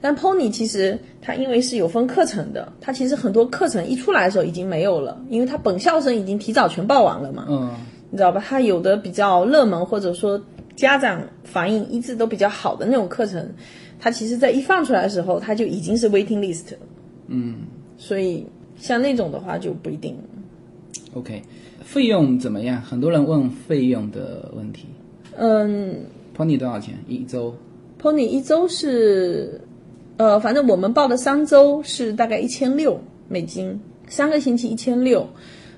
[0.00, 7.74] 但 pony 其实它因为是有分课程的，它其实很多课程一出来的时候已经没有了，因为它本校生已经提早全报完了嘛，嗯，
[8.10, 8.42] 你知道吧？
[8.46, 10.40] 它有的比较热门或者说
[10.76, 13.44] 家长反应一致都比较好的那种课程，
[14.00, 16.78] 它其实在一放出来的时候，它就已经是 waiting list 了。
[17.26, 17.56] 嗯，
[17.96, 18.46] 所以
[18.78, 20.16] 像那种的话就不一定。
[21.14, 21.42] OK，
[21.82, 22.80] 费用怎么样？
[22.80, 24.86] 很多人问费用的问题。
[25.36, 26.04] 嗯
[26.36, 27.54] ，Pony 多少钱一周
[28.00, 29.60] ？Pony 一周是，
[30.16, 35.26] 呃，反正我们报的三周是大概一千六美金，三个星期一千六。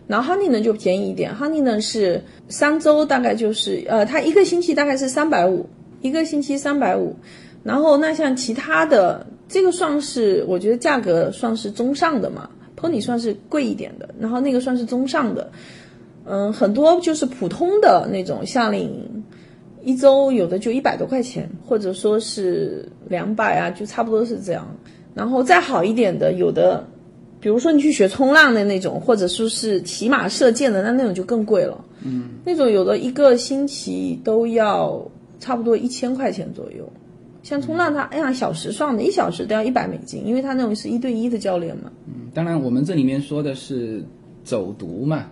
[0.06, 5.66] 然后 Honey 呢就便宜一点，Honey 呢是三周大概就是，呃，它一个星期大概是三百五，
[6.02, 7.14] 一个星期三百五。
[7.62, 15.50] 然后那像其他的，这个算是我觉得价格算是中上的嘛，Pony 算是贵一点的，然后那个算是中上的。
[16.24, 19.24] 嗯，很多就是普通的那种夏令营，
[19.82, 24.66] 一周有的就一百多块钱，或者说是两百啊，就差不多是这样。
[25.14, 26.86] 然后再好一点的，有的，
[27.40, 31.84] 比如说你去学冲浪的那种，或者说是骑马射箭的，那那种就更贵了。
[32.04, 35.02] 嗯，那种有的一个星期都要
[35.40, 36.88] 差不多一千块钱左右。
[37.42, 41.90] 像冲浪它按小时算的，一小时都要一百美金，因为它那种是一对一的教练嘛。
[42.06, 44.04] 嗯当然，我们这里面说的是
[44.44, 45.26] 走读嘛，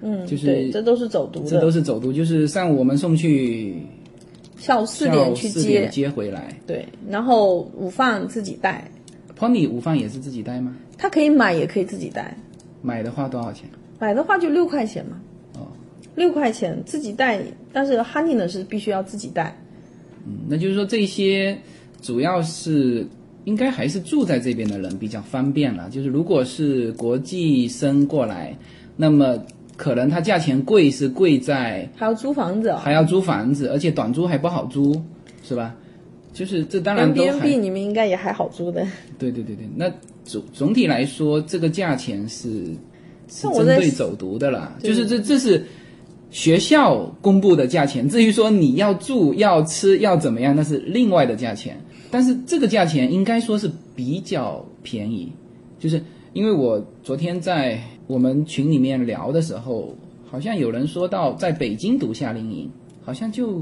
[0.00, 3.82] 嗯，就是对，这都是走读这都，是走读，就是上午我们送去
[4.56, 6.56] 下午四点去接点，接回来。
[6.64, 8.88] 对，然后午饭自己带
[9.36, 10.76] ，Pony 午饭也是自己带吗？
[10.96, 12.36] 他可以买也可以自己带。
[12.80, 13.68] 买的话多少钱？
[13.98, 15.20] 买的话就六块钱嘛，
[15.54, 15.66] 哦，
[16.14, 17.40] 六块钱自己带，
[17.72, 19.58] 但是 Honey 呢是必须要自己带。
[20.26, 21.56] 嗯，那就是说这些
[22.02, 23.06] 主要是
[23.44, 25.88] 应该还是住在这边的人比较方便了。
[25.88, 28.56] 就是如果是国际生过来，
[28.96, 29.38] 那么
[29.76, 35.00] 可能它价钱贵是贵在还要租房子啊、还要租房子，而且短租还不好租，
[35.42, 35.74] 是吧？
[36.32, 38.86] 就是这当然都 b 还 n b 你们应该也还好租的。
[39.18, 39.90] 对对对对，那
[40.22, 42.48] 总总体来说，这个价钱是
[43.26, 45.64] 是针对走读的啦，就是这这是
[46.30, 48.08] 学校公布的价钱。
[48.08, 51.80] 至于说你要住、要吃、要怎么样，那是另外的价钱。
[52.10, 55.32] 但是这个价钱应该说是比较便宜，
[55.78, 56.00] 就是
[56.32, 62.70] 因为我昨天在我们群里面聊的时候，好像有人说到在北京读夏令营，
[63.02, 63.60] 好像就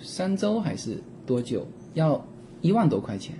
[0.00, 2.22] 三周还是多久，要
[2.62, 3.34] 一万多块钱。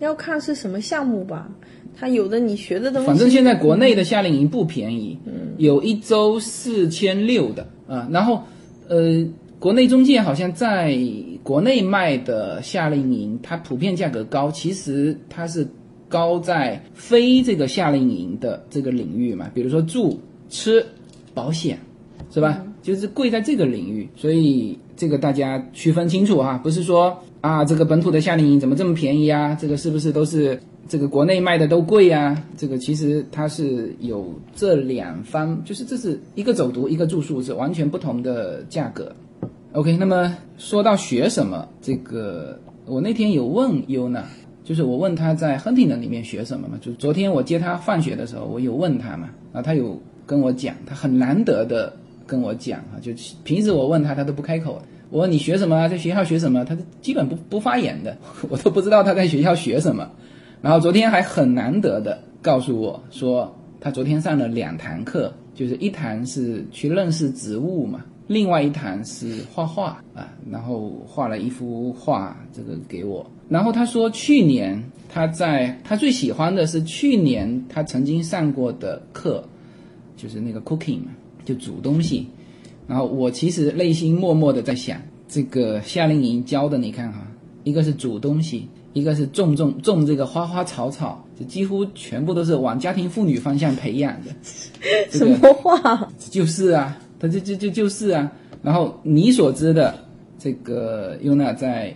[0.00, 1.48] 要看是什么项目吧，
[1.96, 8.42] 它有的你学的东西，反正现在国内的夏令营不便宜，嗯有一周四千六的啊，然后
[8.88, 9.24] 呃，
[9.58, 10.98] 国内中介好像在
[11.42, 15.68] 国内卖的夏令营，它普遍价格高，其实它是
[16.08, 20.84] 高在非这个夏令营的这个领域嘛，比如说住、吃、
[21.34, 21.78] 保险，
[22.32, 22.64] 是吧？
[22.82, 29.56] 就是贵在这个领域，所以这个大家区分清楚哈，不是说啊这个本土的夏令营怎么这么便宜啊？
[29.60, 32.44] 这个是不是都是这个国内卖的都贵呀？
[32.56, 39.14] 这个其实它是有这两方，就是这是一个走读一个住宿是完全不同的价格。
[39.72, 44.24] OK，那么说到学什么，这个我那天有问优娜，
[44.64, 53.12] 就是我问他在亨廷顿里面学什么嘛，就昨天我接他放学的时候，我有问他嘛，啊，他有跟我讲，他很难得的跟我讲啊，就
[53.44, 58.16] 平时我问他他都不开口，我问你学什么啊，在学校学什么，他基本不不发言的，
[58.48, 60.08] 我都不知道他在学校学什么，
[60.62, 68.04] 然后昨天还很难得的告诉我说，他昨天上了两堂课，就是一堂是去认识植物嘛。
[68.28, 73.28] 另外一堂是画画啊，然后画了一幅画，这个给我。
[73.48, 79.42] 然后他说，去年他在他最喜欢的是去年他曾经上过的课，
[80.16, 81.10] 就是那个 cooking 嘛，
[81.44, 82.28] 就煮东西。
[82.90, 87.24] 然后我其实内心默默的在想，这个夏令营教的，你看哈，
[87.62, 94.30] 一个是煮东西，一个是种种种这个花花草草，就几乎全部都是往家庭妇女方向培养的。
[95.16, 96.08] 什么话？
[96.18, 96.98] 就是啊。
[97.20, 98.32] 他就就就就是啊，
[98.62, 99.94] 然后你所知的
[100.38, 101.94] 这个优娜在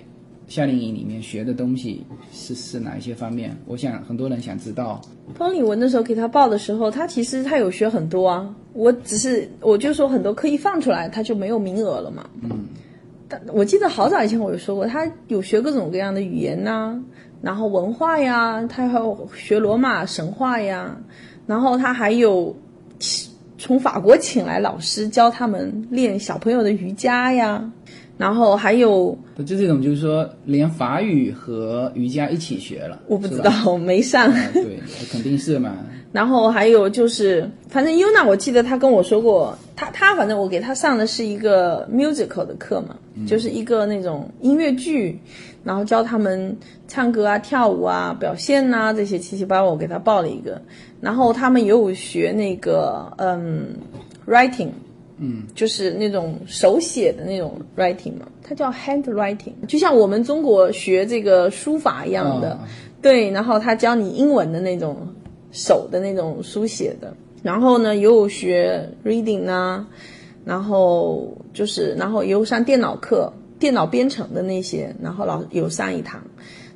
[0.49, 3.57] 夏令营里面学的东西是是哪一些方面？
[3.65, 5.01] 我想很多人想知道。
[5.35, 12.29] 方礼文的时候给他报的时候，他其实他有学很多啊，我只是我就说很多课一放出来他就没有名额了嘛。
[12.43, 12.67] 嗯，
[13.29, 17.01] 但我记得好早以前我就说过，他有学各种各样的语言呐，
[17.41, 20.95] 然后文化呀，他还有学罗马神话呀，
[21.47, 22.55] 然后他还有。
[23.57, 27.73] 从法国请来老师教他们练小朋友的瑜伽呀，
[28.19, 33.01] 然后还有就这种，就是说连法语和瑜伽一起学了。
[33.07, 34.31] 我不知道，没上。
[34.53, 34.79] 对，
[35.11, 35.77] 肯定是嘛。
[36.15, 42.95] 然后还有就是，反正 Yuna，我记得他跟我说过，他他反正我给他上的是一个 musical 的课嘛，
[43.27, 45.19] 就是一个那种音乐剧，
[45.65, 46.57] 然后教他们
[46.87, 50.63] 唱歌啊、跳舞啊、表现呐这些七七八八，我给他报了一个。
[51.01, 53.75] 然后他们也有学那个嗯
[54.25, 54.71] ，writing，
[55.19, 62.57] 嗯，就是那种手写的那种 writing 嘛，它叫 handwriting，就像我们中国学这个书法一样的，
[63.03, 63.33] 对。
[63.33, 64.97] 然后他教你英文的那种
[65.55, 67.17] 手的那种书写的。
[67.43, 69.89] 然后呢，也有学 reading 啊，
[70.45, 76.21] 然后就是然后也有上电脑课，电脑编程的那些，然后老有上一堂，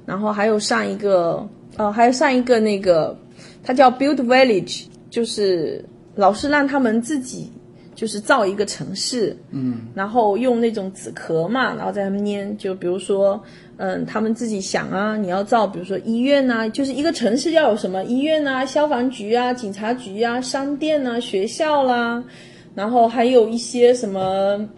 [0.07, 3.15] 然后还有上一个，呃，还有上一个那个。
[3.61, 7.53] 它叫 Build Village，就是老师让他们自己
[7.95, 13.43] 就是造一个城市，嗯，然后用那种纸壳嘛，然后在他们捏，就比如说，
[13.79, 22.23] 嗯，他们自己想啊，你要造，比如说医院呐，就是一个城市要有什么医院呐、消防局啊、警察局啊、商店呐、学校啦，
[22.75, 24.69] 然后还有一些什么。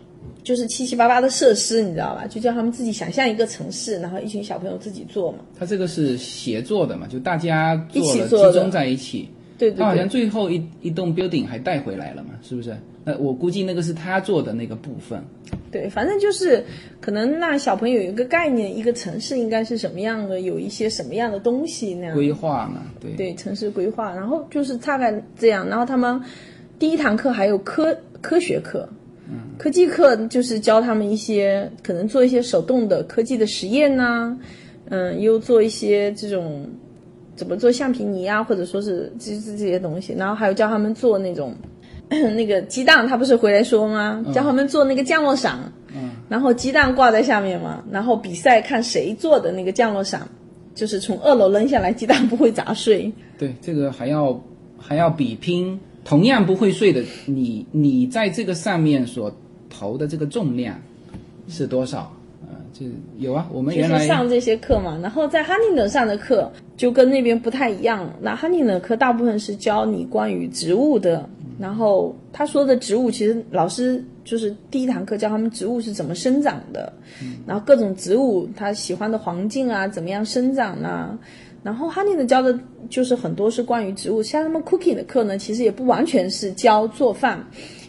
[0.42, 2.26] 就是七七八八的设施，你知道吧？
[2.26, 5.38] 就叫他们自己想象一个城市，然后一群小朋友自己做嘛。
[5.56, 7.06] 他这个是协作的嘛？
[7.06, 9.28] 就大家一起做集中在一起。
[9.60, 9.78] 对对。
[9.78, 12.30] 他好像最后一一栋 building 还带回来了嘛？
[12.42, 12.74] 是不是？
[13.04, 15.22] 那我估计那个是他做的那个部分。
[15.70, 16.64] 对，反正就是
[17.00, 22.14] 可能让小朋友有一个概念，一个城市应该是什么样的，有一些什么样的东西那样。
[22.14, 23.12] 规划嘛，对。
[23.12, 25.68] 对，城市规划，然后就是大概这样。
[25.68, 26.20] 然后他们
[26.78, 28.88] 第一堂课还有科科学课。
[29.32, 34.36] 嗯科技课就是教他们一些可能做一些手动的科技的实验呐，
[34.88, 36.68] 嗯，又做一些这种
[37.40, 41.54] 怎么做橡皮泥啊，或者说是这这这些东西，然后还有教他们做那种
[42.36, 44.22] 那个鸡蛋，他不是回来说吗？
[44.34, 45.58] 教他们做那个降落伞，
[45.96, 50.28] 嗯，然后鸡蛋挂在下面嘛，然后比赛看谁做的那个降落伞，
[50.74, 53.10] 就是从二楼扔下来，鸡蛋不会砸碎。
[53.38, 54.38] 对，这个还要
[54.76, 55.80] 还要比拼。
[56.04, 59.34] 同样不会碎的，你你在这个上面所
[59.70, 60.78] 投的这个重量
[61.48, 62.14] 是多少？
[63.18, 68.10] 有啊，我们原来上这些课嘛，然后在哈尼 n 上的课就跟那边不太一样。
[68.20, 76.92] 那哈尼 n 课大部分是教你关于植物的，然后他说的植物其实老师就是第一堂课教他们植物是怎么生长的，
[77.46, 81.18] 然后各种植物他喜欢的环境啊，怎么样生长啊。
[81.62, 82.58] 然后 Honey 呢教的
[82.88, 87.44] 就是很多是关于植物，像他们 Cooking 的课呢，其实也不完全是教做饭，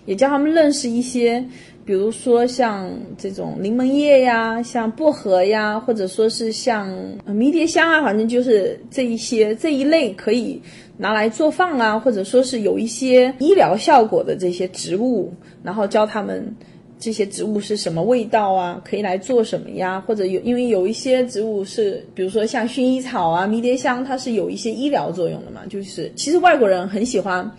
[0.05, 1.41] 也教他们认识一些，
[1.85, 6.89] 比如说像这种柠檬叶呀，像薄荷呀，或者说是像
[7.25, 10.61] 迷迭香啊，反正就是这一些这一类可以
[10.97, 16.55] 拿来做饭啊，或者说是有一些医疗效果的这些植物，然后教他们。
[17.03, 18.79] 这些植物是什么味道啊？
[18.85, 19.99] 可以来做什么呀？
[20.05, 25.61] 或者有，因为有一些植物是，比如说像薰衣草啊、迷迭香，它是有一些医疗作用的嘛。
[25.67, 27.51] 就是其实外国人很喜欢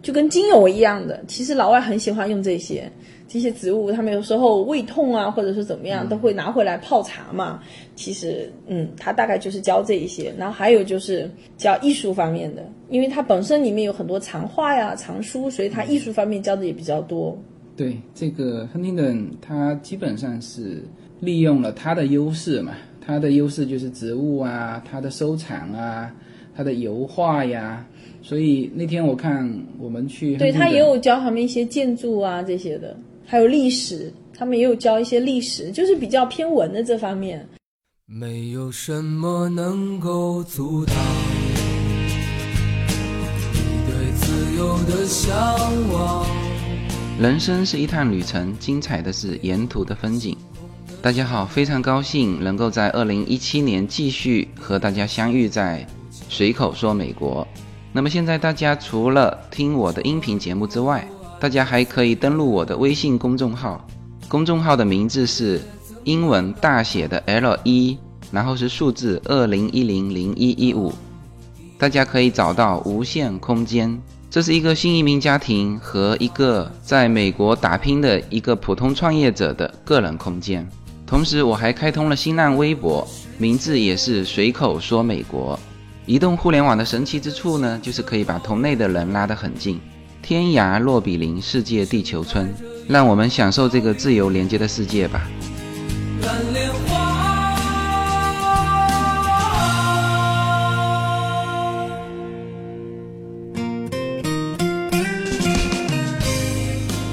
[0.00, 1.22] 就跟精油一样的。
[1.28, 2.90] 其实老外很喜欢用这些
[3.28, 7.62] 这些植物，他们有时候胃痛啊，或者是怎么样，都会拿回来泡茶嘛。
[7.94, 17.36] 其实，嗯，他大概就是教这一些，然后还有就是教艺术方面的，因为它本身里面有很多藏画呀、藏书，所以它艺术方面教的也比较多。
[17.76, 20.82] 对这个亨廷顿，他基本上是
[21.20, 26.12] 利用了他的优势嘛，他的优势就是植物啊，他的收藏啊，
[26.56, 27.86] 他的油画呀。
[28.20, 29.48] 所以那天我看
[29.78, 32.96] 我们去，对他也有教他们一些建筑啊这些的，
[33.30, 37.46] 还有历史，他们也有教一些历史，就是比较偏文的这方面。
[38.06, 40.96] 没有什么能够阻挡
[43.52, 45.30] 你对自由的向
[45.92, 46.24] 往。
[47.20, 50.34] 人生是一趟旅程，精彩的是沿途的风景。
[51.02, 55.86] 大家好，非常高兴能够在二零一七年继续和大家相遇在
[56.30, 57.46] 随口说美国。
[57.92, 61.06] 那么现在大家除了听我的音频节目之外，
[61.40, 63.86] 大家还可以登录我的微信公众号，
[64.28, 65.60] 公众号的名字是。
[66.04, 67.98] 英文大写的 L 一，
[68.32, 70.90] 然后是数字二零一零零一一五，
[71.76, 74.00] 大家可以找到无限空间。
[74.30, 80.66] 这是一个新移民家庭和一个在美国打拼的一个普通创业者的个人空间。
[81.06, 85.60] 同时，我还开通了新浪微博，名字也是随口说美国。
[86.06, 89.78] 移动互联网的神奇之处呢，就是可以把同类的人拉得很近，
[90.22, 92.52] 天涯若比邻，世界地球村。
[92.88, 95.28] 让我们享受这个自由连接的世界吧。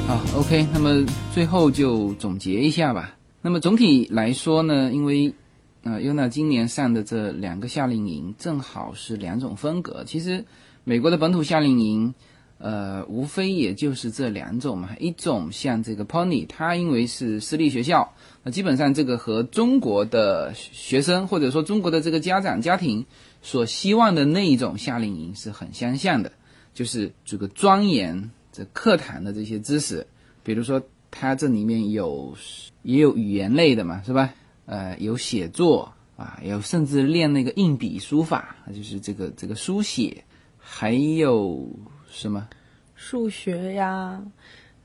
[0.08, 3.14] 好，OK，那么最后就总结一下吧。
[3.42, 5.34] 那么总体来说呢，因为
[5.84, 10.06] 呃，优娜今年上的这两个夏令营正好是两种风格。
[10.06, 10.46] 其实
[10.86, 12.14] 美国的本土夏令营。
[12.58, 14.96] 呃，无非也就是这两种嘛。
[14.98, 23.06] 一种像这个 Pony，它因为是私立学校，那基本上这个和中国的学生或者说中国的这个家长家庭
[23.42, 26.32] 所希望的那一种夏令营是很相像的，
[26.74, 30.08] 就是这个钻研这课堂的这些知识，
[30.42, 30.82] 比如说
[31.12, 32.34] 它这里面有
[32.84, 34.34] 也有语言类的嘛，是吧？
[34.66, 40.24] 呃，有写作啊，有甚至练那个硬笔书法，就是这个这个书写，
[40.58, 41.70] 还有。
[42.16, 42.48] 什么？
[42.96, 44.24] 数学呀，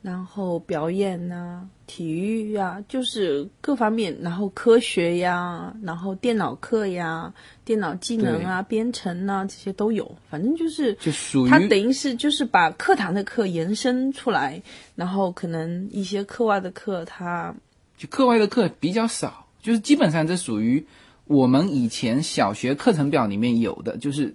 [0.02, 7.32] 然后表演呐，体育呀，就是各方面，然后科学呀，然后电脑课呀，
[7.64, 10.12] 电脑技能啊，编程啊，这些都有。
[10.28, 14.60] 反正就是就属于它等于是就是把课堂的课延伸出来，
[14.96, 17.54] 然后可能一些课外的课，它
[17.96, 20.84] 就课外的课比较少，就是基本上这属于
[21.26, 24.34] 我们以前小学课程表里面有的，就是。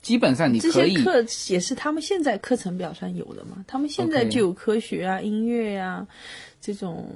[0.00, 3.64] 基本上你可以，这些课也是他们现在课程表上有的嘛？
[3.66, 6.06] 他们现在就有科学啊、音乐呀，
[6.60, 7.08] 这种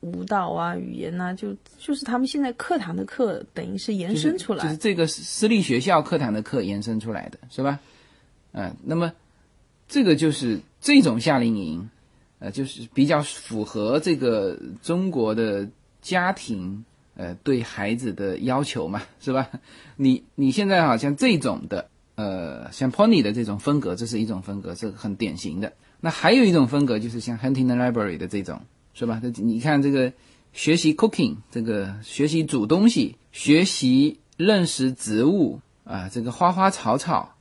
[0.00, 7.78] 舞蹈啊、语言呐，就就是他们现在课堂的课，等于是延伸出来，就是这个私立学校课堂的课延伸出来的是吧？
[8.52, 9.12] 嗯，那么
[9.88, 11.88] 这个就是这种夏令营，
[12.38, 15.68] 呃，就是比较符合这个中国的
[16.00, 16.84] 家庭
[17.22, 19.48] 呃对孩子的要求嘛， 是吧？
[19.96, 21.88] 你你现在好像这种的。
[22.14, 25.72] 呃，像 Pony 的这种风格，这是一种风格，是很典型的。
[25.98, 28.60] 那还有一种风格，就是像 Hunting the Library 的这种，
[28.92, 29.20] 是吧？
[29.36, 30.12] 你看这个
[30.52, 37.34] 学习 cooking，这个学习煮东西，学习认识植物啊，这个花花草草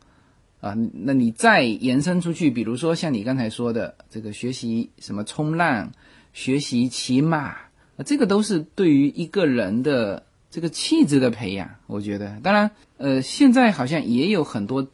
[0.61, 5.91] 啊，那你再延伸出去，比如说像你刚才说的这个学习什么冲浪，
[6.32, 7.57] 学习骑马，
[8.05, 10.23] 这个都是对于一个人的。
[10.53, 14.85] 这个气质的培养，我觉得，当然，呃，现在好像也有很多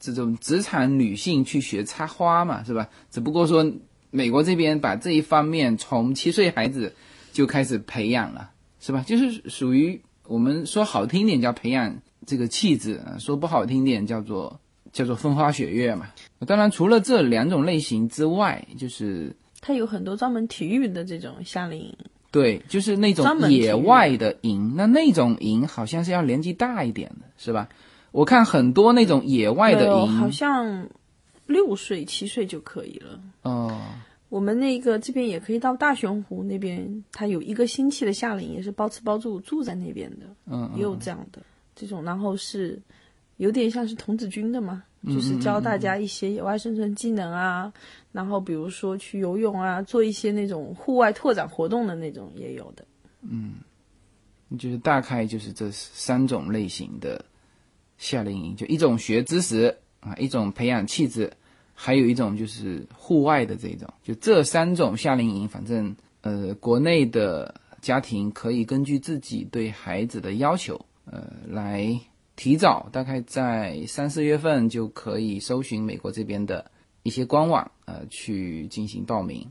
[0.00, 2.88] 这种职场女性去学插花嘛，是吧？
[3.12, 3.64] 只不过说，
[4.10, 6.92] 美国这边把这一方面从七岁孩子
[7.32, 8.50] 就开始培养了，
[8.80, 9.04] 是吧？
[9.06, 11.96] 就是属于我们说好听点叫培养
[12.26, 14.58] 这个气质，说不好听点叫做
[14.92, 16.08] 叫做风花雪月嘛。
[16.44, 21.96] 当然，除了这两种类型之外，就是它有很多专门体育的这种夏令营。
[22.34, 27.68] 对，就是那种野外的营，那那种营好像是要年纪大一点的，是吧？
[28.10, 30.88] 我看很多那种野外的营，好像
[31.46, 33.20] 六岁、七岁就可以了。
[33.42, 33.80] 哦，
[34.30, 40.26] 我们那个这边也可以到大熊湖那边，它有一个星期的夏令营，也是包吃包住，住在那边的。
[40.50, 41.40] 嗯，也有这样的
[41.76, 42.82] 这种，然后是
[43.36, 44.82] 有点像是童子军的嘛。
[45.06, 47.70] 就是教大家一些野外生存技能啊，
[48.10, 52.82] 然后比如说去游泳啊，做一些那种户外拓展活动的那种也有的。
[53.20, 53.56] 嗯，
[54.58, 57.22] 就是大概就是这三种类型的
[57.98, 61.30] 夏令营，就一种学知识啊，一种培养气质，
[61.74, 71.94] 还有一种就是户外的这种，就这三种夏令营，反正呃，国内的家庭可以根据自己对孩子的要求，呃，来
[72.36, 76.70] 提早，大概在三四月份就可以搜寻美国这边的
[77.02, 79.50] 一些官网，呃，去进行报名。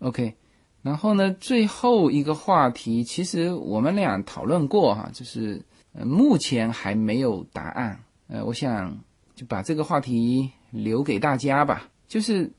[0.00, 0.34] OK，
[0.82, 5.62] 然后呢，最后一个话题，其实我们俩讨论过哈，就是
[5.92, 8.00] 呃，目前还没有答案。
[8.26, 8.98] 呃，我想
[9.34, 11.88] 就把这个话题留给大家吧。
[12.08, 12.50] 就是，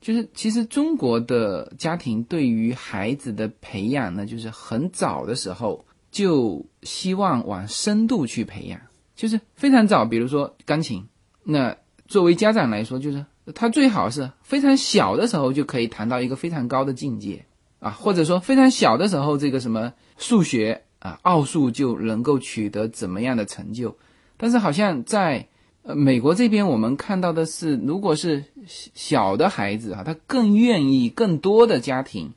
[0.00, 8.80] 就是其实中国的家庭对于孩子的培养呢，就是很早的时候就希望往深度去培养，
[9.20, 10.04] 就是非常早。
[10.04, 11.04] 比如说钢琴，
[11.44, 11.76] 那
[12.08, 13.24] 作为家长来说，就是。
[13.52, 17.44] 他最好是非常小的时候就可以谈到一个非常高的境界
[17.80, 23.96] 啊，或者说非常小的时候，这个什么数学啊、奥数就能够取得怎么样的成就。
[24.36, 25.48] 但是好像在
[25.82, 32.32] 呃美国这边，我们看到的是，如果是小的孩子啊，他更愿意更多的家庭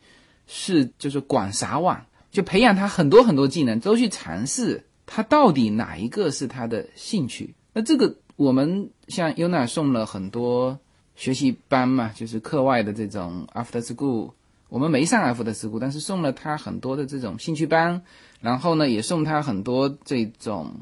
[0.48, 7.54] 是就是广撒网，就培养他很多很多技能，都去尝试他到底哪一个是他的兴趣。
[7.74, 10.80] 那这个我们像优娜送了很多。
[11.16, 14.32] 学习班嘛，就是课外的这种 after school，
[14.68, 18.02] 我们没上 after school，但是送了他很多的这种兴趣班，
[18.42, 20.74] 然后呢，也送他很多这种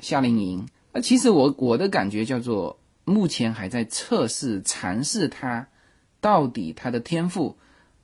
[0.00, 0.66] 夏令营。
[0.92, 5.68] 那其实我我的感觉叫做，目前还在测试尝试他
[6.20, 7.56] 到底他的天赋，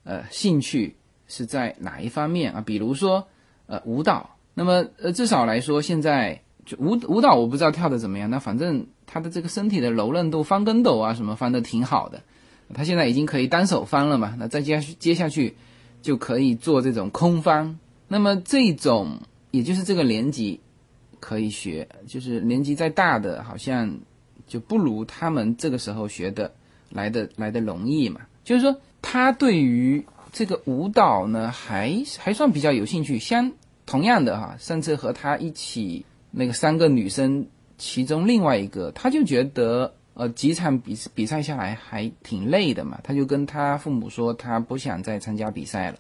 [0.05, 0.95] 呃，兴趣
[1.27, 2.61] 是在哪一方面啊？
[2.61, 3.27] 比如说
[3.67, 8.87] 呃舞蹈，那么呃至少来说，现在就舞舞蹈我不知道跳的怎么样，那反正。
[9.07, 12.23] 他的这个身体的柔韧度，翻跟斗啊什么翻的挺好的，
[12.73, 14.35] 他现在已经可以单手翻了嘛？
[14.39, 15.55] 那再接接下去
[16.01, 17.79] 就可以做这种空翻。
[18.09, 20.59] 那么这种也就是这个年级
[21.21, 23.95] 可以学，就是年级再大的好像
[24.49, 26.51] 就不如他们这个时候学的
[26.89, 28.23] 来的来的容易嘛。
[28.43, 30.03] 就是说他对于
[30.33, 33.53] 这个舞蹈呢还还算比较有兴趣，相
[33.87, 37.47] 同样的哈，甚至和他一起那个三个女生。
[37.77, 45.99] 其中另外一个，他就觉得，呃，几场比比赛下来还挺累的嘛，他就跟他父母说，他不想再参加比赛了。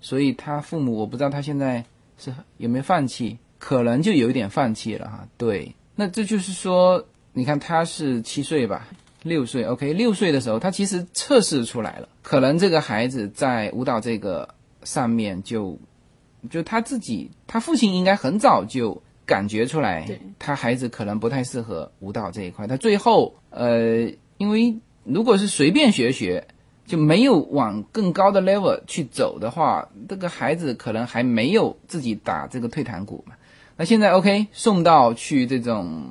[0.00, 1.84] 所以他父母，我不知道他现在
[2.18, 5.26] 是有没有放弃，可能就有一点放弃了哈。
[5.36, 8.86] 对，那这就是说，你看他是七岁吧，
[9.24, 14.48] 六岁，OK，六岁的时候，他其实测试出来了，可能这个孩子在舞蹈这个
[14.84, 15.76] 上面就，
[16.50, 19.02] 就他自己，他父亲应该很早就。
[19.28, 20.08] 感觉出来，
[20.38, 22.66] 他孩子可能不太适合舞蹈这一块。
[22.66, 24.74] 他最后，呃，因为
[25.04, 26.46] 如果是随便学学，
[26.86, 33.34] 就没有往更高的 level 去走的话，这个孩子可能还没有自己打这个退堂鼓嘛。
[33.76, 36.08] 那现在 OK，送到去这种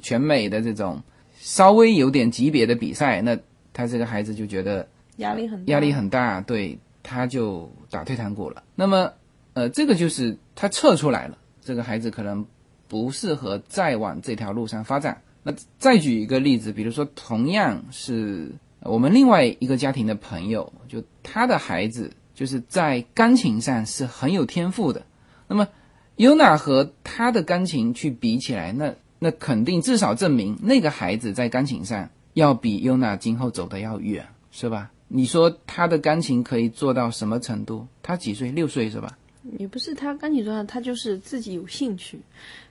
[0.00, 1.02] 全美的这种
[1.34, 3.38] 稍微有点级别的比赛，那
[3.74, 4.88] 他这个孩子就觉得
[5.18, 8.62] 压力很压力很大，对，他就打退堂鼓了。
[8.74, 9.12] 那么，
[9.58, 11.36] 呃，这个就是他测出来了。
[11.64, 12.46] 这个孩子可能
[12.86, 15.20] 不适合再往这条路上发展。
[15.42, 18.52] 那再举一个例子，比如说同样是
[18.82, 25.02] 我们另外一个家庭的朋友，就他的孩子就是在钢琴上是很有天赋的。
[25.48, 25.66] 那么
[26.14, 34.92] 尤娜和他的钢琴去比起来，那那肯定至少证明那个孩子在钢琴上要比尤娜今后走的要远，是吧？
[35.08, 37.88] 你说他的钢琴可以做到什么程度？
[38.02, 38.52] 他几岁？
[38.52, 39.18] 六岁是吧？
[39.56, 42.20] 也不是他跟你说，他就是自己有兴趣，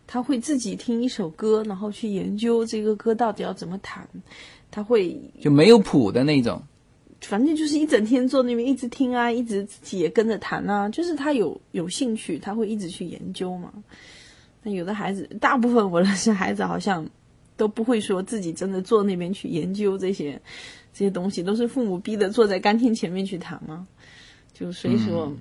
[0.06, 4.08] 他会自己听一首歌，然后去研究这个歌到底要怎么弹，
[4.70, 6.62] 他会就没有谱的那种，
[7.22, 13.74] 反正就是一整天坐那边一直听啊，一直自己也跟着弹啊，就是他有有兴趣，他会一直去研究嘛。
[14.62, 17.10] 那有的孩子，大部分我认识孩子好像
[17.56, 20.42] 都不会说自己真的坐那边去研究这些
[20.94, 23.88] 这些东西，都是父母逼的坐在钢琴前面去弹嘛，
[24.54, 25.34] 就所以说。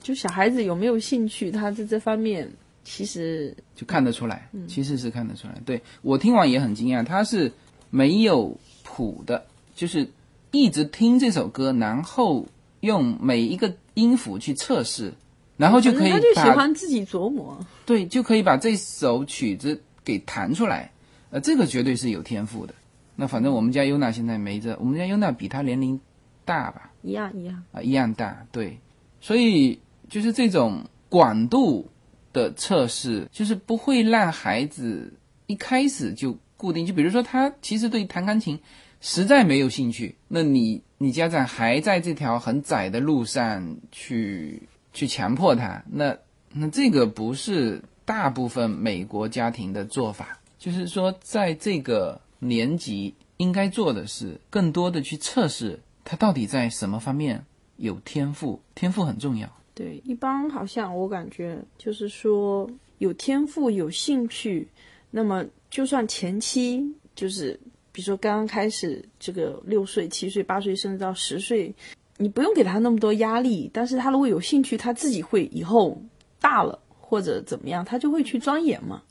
[0.00, 2.50] 就小孩子有没有兴趣，他在这方面
[2.82, 5.54] 其实就看得出来，其实是看得出来。
[5.64, 7.52] 对我听完也很惊讶，他是
[7.90, 10.08] 没有谱的，就是
[10.50, 12.46] 一直听这首歌，然后
[12.80, 15.12] 用每一个音符去测试，
[15.56, 20.90] 然后就可以他就喜欢自己琢磨，对，就可以把这首曲子给弹出来。
[21.30, 22.74] 呃，这个绝对是有天赋的。
[23.16, 26.00] 那反正我们家优娜现在没这，我们家优娜比他年龄
[26.44, 26.90] 大吧？
[27.02, 28.78] 一样一样啊，一样大，对。
[29.24, 31.88] 所以就是这种广度
[32.30, 35.10] 的测试，就是不会让孩子
[35.46, 36.84] 一开始就固定。
[36.84, 38.60] 就比如说，他其实对弹钢琴
[39.00, 46.14] 实在没有兴趣，那你你家长还在这条很窄的路上去去强迫他，那
[46.52, 50.38] 那这个不是大部分美国家庭的做法。
[50.58, 53.14] 就是说，在这个年级。
[53.38, 57.44] 应该做的是更多的去测试他到底在什么方面
[57.76, 59.50] 有天赋，天赋很重要。
[59.74, 64.68] 对，一般好像我感觉就是说有天赋、有兴趣，
[65.10, 66.80] 那么就算前期
[67.16, 67.58] 就是
[67.90, 71.74] 比如说刚刚开始这个六岁、七岁、八岁，甚至到十岁，
[72.18, 76.00] 你不用给他那么多压力，但是他如果有兴趣，他自己会以后
[76.40, 79.02] 大了或者怎么样，他就会去钻研嘛，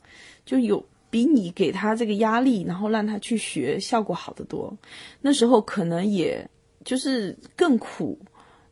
[0.46, 4.74] 就有比你给他这个压力，然后让他去学效果好得多。
[5.20, 6.48] 那时候可能也
[6.86, 8.18] 就是更苦。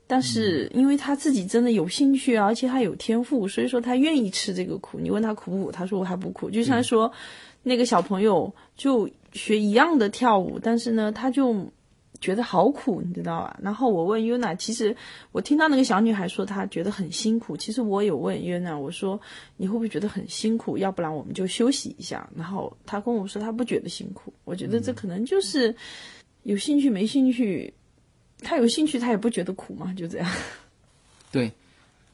[0.06, 4.98] 但是因为他自己真的有兴趣，而且他有天赋，所以说他愿意吃这个苦。
[5.00, 6.50] 你问他苦不苦，他说我还不苦。
[6.50, 7.10] 就像说，
[7.62, 11.66] 那个小朋友就学一样的跳舞，但是呢，他就
[12.20, 13.58] 觉得好苦，你知道吧？
[13.62, 14.94] 然后我问 Yuna，其实
[15.30, 17.56] 我听到那个小女孩说她觉得很辛苦。
[17.56, 19.18] 其实我有问 Yuna，我说
[19.56, 20.76] 你会不会觉得很辛苦？
[20.76, 22.28] 要不然我们就休息一下。
[22.36, 24.32] 然后他跟我说他不觉得辛苦。
[24.44, 25.74] 我觉得这可能就是
[26.42, 27.72] 有兴趣没兴趣。
[28.42, 30.28] 他有兴趣，他也不觉得苦嘛，就这样。
[31.32, 31.50] 对，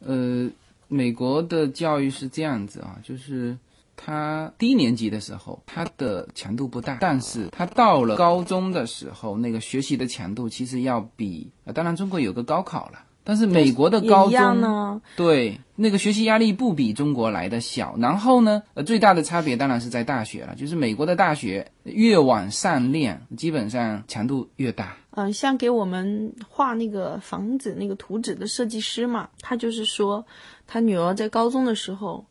[0.00, 0.48] 呃，
[0.86, 3.56] 美国的教育是这样子啊，就是
[3.96, 13.04] 他低年级的时候，他的强度不大，但是他到了高中的时候，那个学习的强度其实要比，当然中国有个高考了。
[13.24, 17.94] 但是美国的高中呢，对那个学习压力不比中国来的小。
[17.98, 24.96] 然后呢，呃，最大的差别当然是在大学了，就是美国的大学越往上练，基本上强度越大。
[25.18, 30.24] 嗯，像给我们画那个房子那个图纸的设计师嘛，他就是说，
[30.64, 32.24] 他女儿在高中的时候，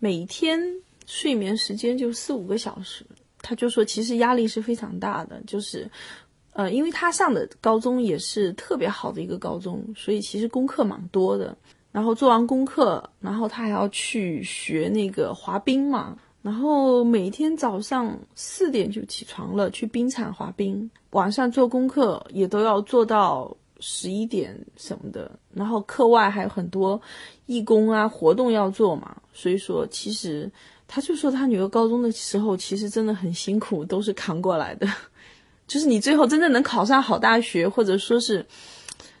[0.00, 0.60] 每天
[1.06, 3.06] 睡眠时间就四五个小时，
[3.42, 5.88] 他就说其实压力是非常大的，就是。
[6.54, 11.56] 呃，因为他上的高中也是特别好的一个高中，所以其实功课蛮多的。
[11.90, 16.14] 然后做完功课，然后他还要去学那个滑冰嘛。
[16.42, 20.90] 然后每天早上四点就起床了，去冰场滑冰。
[21.12, 25.30] 晚上做功课也都要做到十一点什么的。
[25.54, 27.00] 然后课外还有很多
[27.46, 29.16] 义工啊活动要做嘛。
[29.32, 30.50] 所以说，其实
[30.86, 34.86] 他就说他女儿高中的时候其实真的很辛苦，都是扛过来的。
[35.66, 38.44] 就是你最后真正能考上好大学，或者说是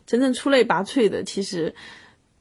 [0.06, 1.74] 真正出类拔萃的，其实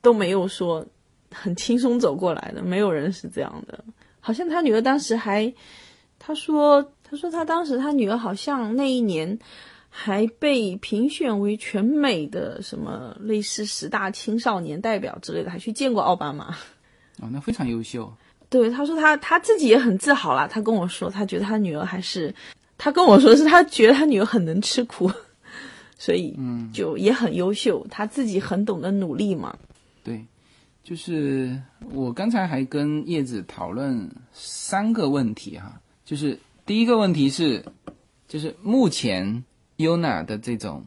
[0.01, 0.85] 都没有说
[1.31, 3.83] 很轻松走过来的，没有人是这样的。
[4.19, 5.53] 好像他女儿当时还，
[6.19, 9.37] 他说，他说他当时他女儿好像那一年
[9.89, 16.55] 还被评选为全美的什么类似十大青少年代表之类的，还去见过奥巴马。
[17.19, 18.11] 哦，那非常优秀。
[18.49, 20.47] 对，他说他他自己也很自豪啦。
[20.47, 22.33] 他跟我说，他觉得他女儿还是。
[22.77, 25.11] 他跟我说是他觉得他女儿很能吃苦，
[25.99, 29.55] 所以嗯就也很优秀，他自己很懂得努力嘛。
[30.03, 30.25] 对，
[30.83, 36.39] 就是我刚才还跟叶子讨论三个问题哈，就是
[36.71, 37.65] 第一个问题是，
[38.29, 39.43] 就是目前
[39.75, 40.85] Yuna 的这种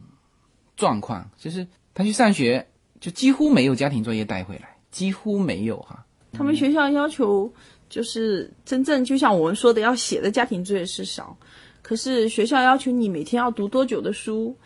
[0.75, 2.65] 状况，就是他去上学
[2.99, 6.03] 就几乎没有家庭作业带回来，几乎没有哈。
[6.31, 7.53] 他们学校要求
[7.87, 11.37] 就是真正就像我们说的要写的家庭作业是少。
[11.83, 14.57] 可是学校要求你每天要读多久的书，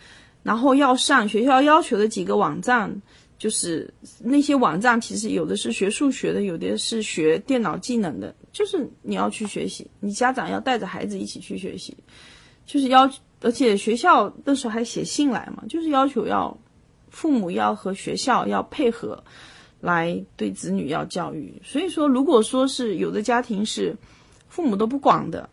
[0.42, 3.02] 然后要上学校要求的几个网站，
[3.38, 3.94] 就是
[4.24, 11.96] 那些网站其实有的是学数学的，有的是学电脑技能的，就是你要去学习，你家长要带着孩子一起去学习，
[12.66, 13.10] 就是要，
[13.42, 16.56] 而且学校那时候还写信来嘛，就是要求要
[17.10, 19.24] 父母要和学校要配合，
[19.82, 21.62] 来对子女要教育。
[21.64, 23.96] 所以说，如果说是有的家庭是
[24.48, 25.50] 父母都不管的。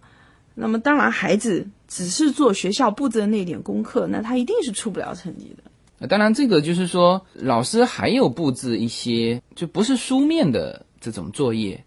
[0.58, 6.06] 那么当然，孩子只是做学校布置的那点功课，那他一定是出不了成绩的。
[6.06, 11.84] 当然，这个就是说，老师还有布置一些就不是书面的这种作业。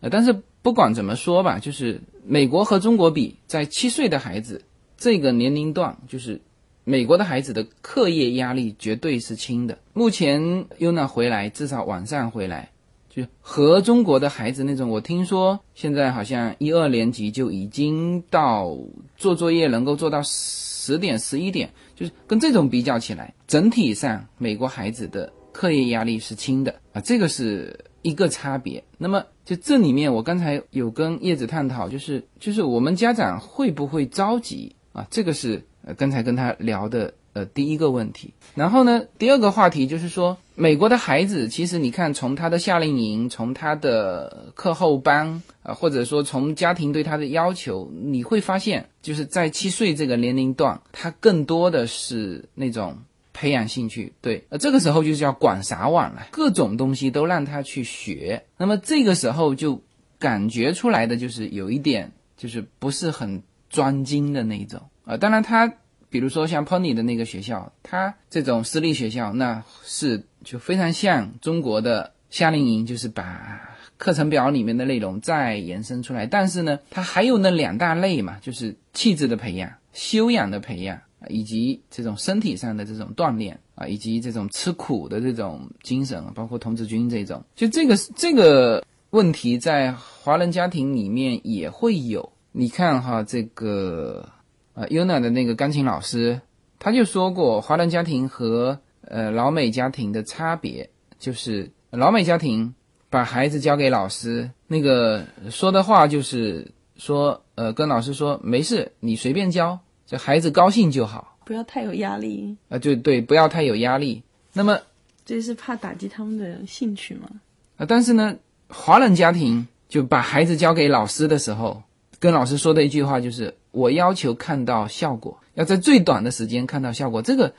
[0.00, 4.62] 呃，但是不管怎么说吧，就是美国和中国比，在七岁的孩子
[4.96, 6.40] 这个年龄段，就是
[6.84, 9.78] 美国的孩子的课业压力绝对是轻的。
[9.92, 12.70] 目前优娜回来，至少晚上回来。
[13.10, 18.76] 就和中国的孩子那种，我听说现在好像一二年级就已经到
[19.16, 28.82] 做作业能够做到十点十一点，就是跟这种比较起来，整体上美国孩子的课业压力是轻的啊，这个是一个差别。
[28.98, 35.06] 那么就这里面，我刚才有跟叶子探讨，就是就是我们家长会不会着急啊？
[35.10, 37.14] 这个是呃刚才跟他聊的。
[37.34, 52.96] 呃，第一个问题，然后呢，第二个话题就是说，美国的孩子其实你看，从他的夏令营，从他的课后班啊，或者说从家庭对他的要求，你会发现，就是在七岁这个年龄段，他更多的是那种
[53.38, 54.12] 培养兴趣。
[54.20, 58.44] 对，呃，这个时候就是要广撒网了，各种东西都让他去学。
[58.56, 59.80] 那么这个时候就
[60.18, 64.82] 感觉出来的就是有一点，就是不是很专精的那种。
[65.04, 65.16] 啊。
[65.16, 65.72] 当然，他
[66.10, 76.26] 比如说像 Pony 的那个学校，他这种私立学校，那是就非常像中国的夏令营，就是把课程表里面的内容再延伸出来。
[76.26, 87.42] 但是呢，它还有那两大类嘛，就是气质的培养、修养的培养，以及这种身体上的这种锻炼啊，以及这种吃苦的这种精神，包括童子军这种。
[87.54, 92.32] 就这个这个问题，在华人家庭里面也会有。
[92.52, 94.28] 你看哈，这个
[94.74, 96.40] 呃，UNA 的那个钢琴老师，
[96.78, 100.88] 他就说过，华人家庭和呃老美家庭的差别，
[101.18, 102.74] 就是老美家庭
[103.10, 109.78] 把孩子交给老师，那个说的话就是说，呃，跟老师说没事，你随便教，
[110.10, 112.56] 这孩子高兴就好，不要太有压力。
[112.70, 114.22] 啊，就对，不要太有压力。
[114.54, 114.80] 那么，
[115.26, 117.28] 这是怕打击他们的兴趣吗？
[117.76, 118.34] 啊，但是呢，
[118.68, 121.82] 华人家庭就把孩子交给老师的时候。
[122.20, 127.20] 跟老师说的一句话就是：我要求看到效果，要在最短的时间看到效果。
[127.20, 127.54] 这个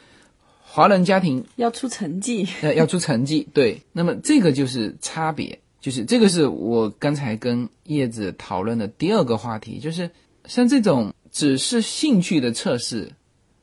[0.59, 3.47] 华人家庭要出成绩，呃，要出成绩。
[3.53, 10.09] 对，那么这个就是差别，就是这个是我刚才跟叶子讨论的第二个话题，就是
[10.45, 13.11] 像这种只是兴趣的测试，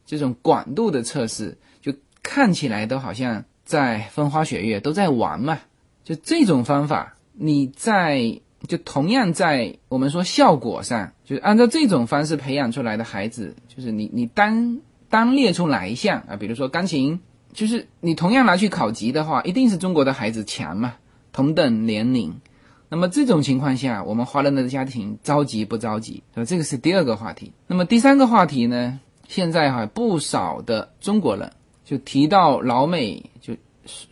[0.05, 5.59] 这种广度的测试，就看起来都好像在风花雪月，都在玩嘛。
[6.05, 8.41] 就这种方法，你在。
[8.67, 16.37] 就同样在我们说效果上，就是按照这种方式培养出来的孩子，就是你你单单列出哪一项啊？
[16.37, 17.21] 比如说钢琴，
[17.53, 20.95] 就是你同样拿去考级的话，一定是中国的孩子强嘛，
[21.33, 22.41] 同等年龄。
[22.89, 26.23] 那么这种情况下，我们华人的家庭着急不着急？
[26.35, 26.45] 是吧？
[26.45, 27.53] 这个是第二个话题。
[27.67, 29.01] 那么第三个话题呢？
[29.29, 31.51] 现在哈不少的中国人
[31.85, 33.55] 就提到老美，就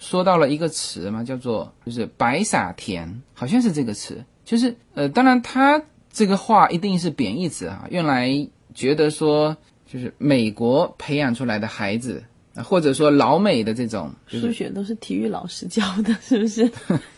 [0.01, 4.25] 说到了一个词嘛，叫做就是白傻甜，好像是这个词。
[4.45, 5.81] 就是呃，当然他
[6.13, 8.29] 这个话一定是贬义词啊，用来
[8.75, 9.57] 觉得说
[9.87, 12.25] 就是美国培养出来的孩子，
[12.57, 16.69] 或者说老美的这种数学都是体育老师教的，是不是？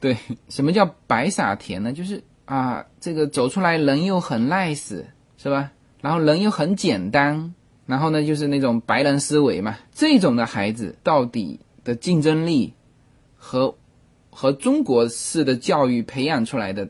[0.00, 0.16] 对，
[0.48, 1.92] 什么叫白傻甜呢？
[1.92, 5.04] 就是啊，这个走出来人又很 nice，
[5.36, 5.70] 是吧？
[6.00, 7.54] 然后人又很简单，
[7.86, 12.74] 然后呢就是那种白人思维嘛，这种的孩子到底的竞争力
[13.36, 13.74] 和。
[14.30, 16.88] 和中国式的教育培养出来的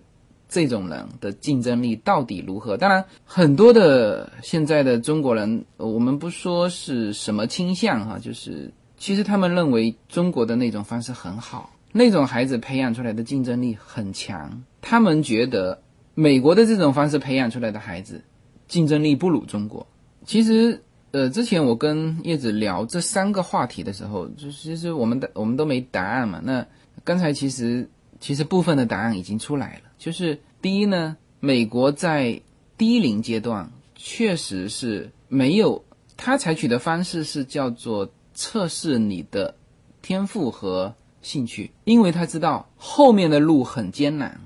[0.51, 2.77] 这种人的竞争力到底如何？
[2.77, 14.63] 当然，很多的现在的中国人，我们不说是什么倾向哈，就是其实他们认为中国的那种方式很好，那种孩子培养出来的竞争力很强。
[14.81, 15.83] 他们觉得
[16.15, 18.23] 美国的这种方式培养出来的孩子
[18.67, 19.87] 竞争力不如中国。
[20.25, 26.41] 其实，呃，之前我跟叶子聊这三个话题的时候，就其实我们的我们都没答案嘛。
[26.45, 26.67] 那
[27.03, 27.89] 刚才其实
[28.21, 32.41] 其实部分的答案已经出来了，就是第一呢，美国在
[32.77, 35.83] 低龄阶段确实是没有，
[36.17, 39.55] 他采取的方式是叫做测试你的
[40.03, 40.95] 天赋和
[41.29, 44.41] 兴趣，因为他知道后面的路很艰难，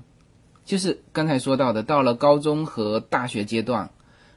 [0.65, 3.89] 就是刚才说到的，到了高中和大学阶段，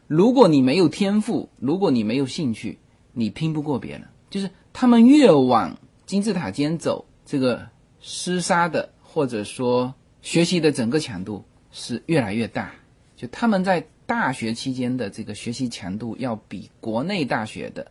[0.07, 2.79] 如果你没有天赋，如果你没有兴趣，
[3.13, 5.77] 你拼不过别人，就是他们越往
[6.07, 7.67] 金字塔尖走，这个。
[8.03, 9.93] 厮杀的，或者说
[10.23, 12.73] 学习的整个强度是越来越大。
[13.17, 17.91] 就他们在大学期间的这个学习强度，要比国内大学的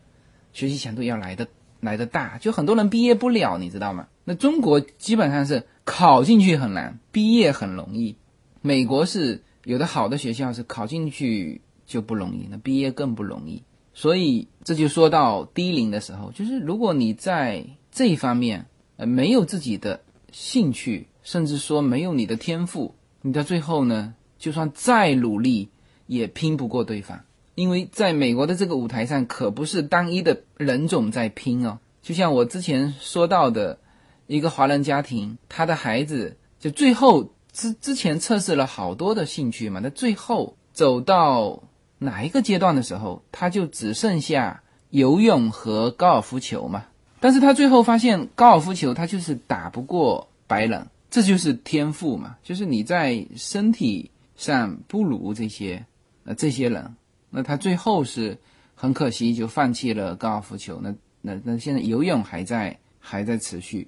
[0.54, 1.46] 学习强度要来的
[1.80, 2.38] 来的大。
[2.38, 4.08] 就很多人毕业不了，你知道吗？
[4.24, 8.16] 那中国基本上是考进去很难，毕业很容易。
[8.62, 13.64] 美国是有的好的学校是考进去就不容易，那毕业更不容易。
[13.94, 18.66] 所以这就说到低龄的时候，就是如果你在这一方面
[18.98, 20.02] 呃没有自己的。
[20.38, 25.70] 兴趣，甚至说没有你的天赋，你到最后呢，就算再努力
[26.08, 27.24] 也拼不过对方。
[27.56, 31.80] 因为在美国的这个舞台上，可不是单一的人种在拼哦。
[32.02, 33.80] 就像我之前说到的，
[34.28, 41.64] 一个华人家庭，他的孩子就最后之之前测试了好多的兴趣嘛，那最后走到
[41.98, 46.86] 哪一个阶段的时候，他就只剩下游泳和高尔夫球嘛。
[47.22, 55.84] 但是他最后发现，高尔夫球他就是打不过白人，这就是天赋嘛，就是你在身体上不如这些
[56.26, 56.94] 呃这些人，
[57.36, 58.38] 那他最后是
[58.74, 60.80] 很可惜就放弃了高尔夫球。
[60.82, 63.88] 那那那现在游泳还在还在持续，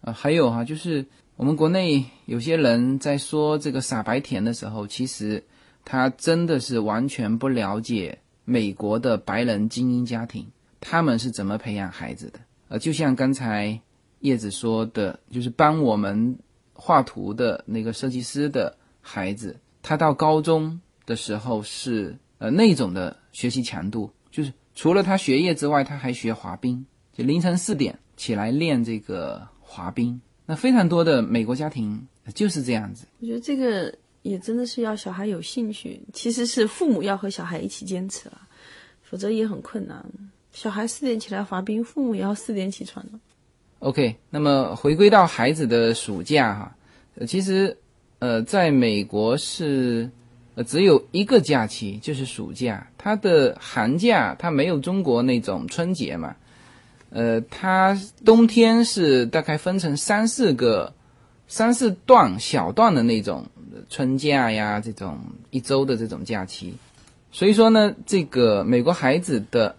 [0.00, 1.04] 啊，还有哈，就是
[1.36, 5.44] 我们国内有些人在说这个傻白甜的时候，其实
[5.84, 10.46] 他真的是完全不了解美国的白人精英家庭，
[10.80, 12.40] 他们是怎么培养孩子的。
[12.68, 13.78] 呃，就像刚才
[14.20, 16.36] 叶子说的，就是帮我们
[16.72, 30.20] 画图的那个设计师的孩子，他到高中的时候是呃那种的学习强度，就是除了他学业之外，他还学滑冰，就凌晨四点起来练这个滑冰。
[30.44, 33.06] 那非常多的美国家庭就是这样子。
[33.20, 38.40] 我觉得这个也真的是要小孩有兴趣，其实是父母要和小孩一起坚持了，
[39.02, 40.04] 否则也很困难。
[40.52, 43.20] 小孩四点起来滑冰，父母也要四点起床了。
[43.80, 46.76] OK，那么回归到孩子的暑假哈，
[47.16, 47.76] 呃，其实，
[48.20, 50.10] 呃，在美国是，
[50.56, 52.84] 呃，只有一个假期，就是暑假。
[52.98, 56.34] 它的寒假它没有中国那种春节嘛，
[57.10, 60.92] 呃，它冬天是大概分成三四个、
[61.46, 63.46] 三四段小段的那种
[63.88, 65.16] 春假呀，这种
[65.50, 66.74] 一周的这种假期。
[67.30, 69.76] 所以说呢，这个美国孩子的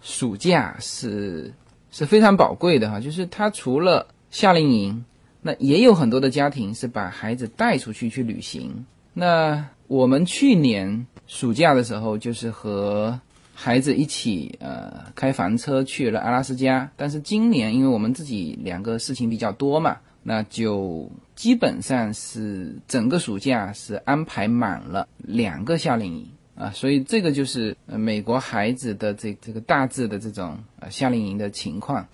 [0.00, 1.52] 暑假是。
[1.92, 5.04] 是非常宝贵的哈，就是他除了夏令营，
[5.42, 8.86] 那也有很多的家庭是把孩子带出去去旅行。
[9.12, 13.18] 那我们去年暑假的时候，就是和
[13.52, 16.88] 孩子一起呃开房车去了阿拉斯加。
[16.96, 26.28] 但是今年因为我们自己两个事情比较多嘛，那就基本上是整个暑假是安排满了两个夏令营。
[26.54, 32.06] 啊，所以这个就是呃美国孩子的这这个大致的这种呃夏令营的情况。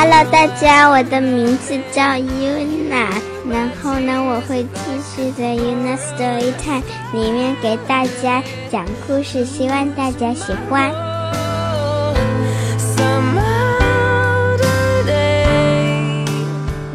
[0.00, 3.20] Hello，大家，我的名字叫 Yuna，
[3.50, 8.40] 然后呢，我会继续在 Yuna Story Time 里面给大家
[8.70, 10.92] 讲故事，希望大家喜欢。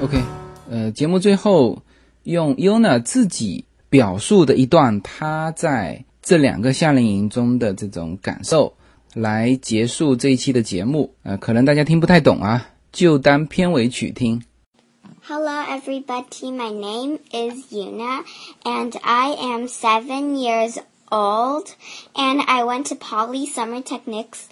[0.01, 0.23] OK。
[0.71, 1.83] 呃，节目最后
[2.23, 8.73] 用 Yuna 自己表述的一段他在这两个夏令营中的这种感受
[9.13, 11.13] 来结束这一期的节目。
[11.23, 14.42] 呃，可能大家听不太懂啊，就当片尾曲听。
[15.22, 16.50] Hello, everybody.
[16.50, 18.24] My name is Yuna,
[18.64, 20.78] and I am seven years
[21.10, 21.74] old,
[22.14, 24.48] and I went to Poly Summer Technics,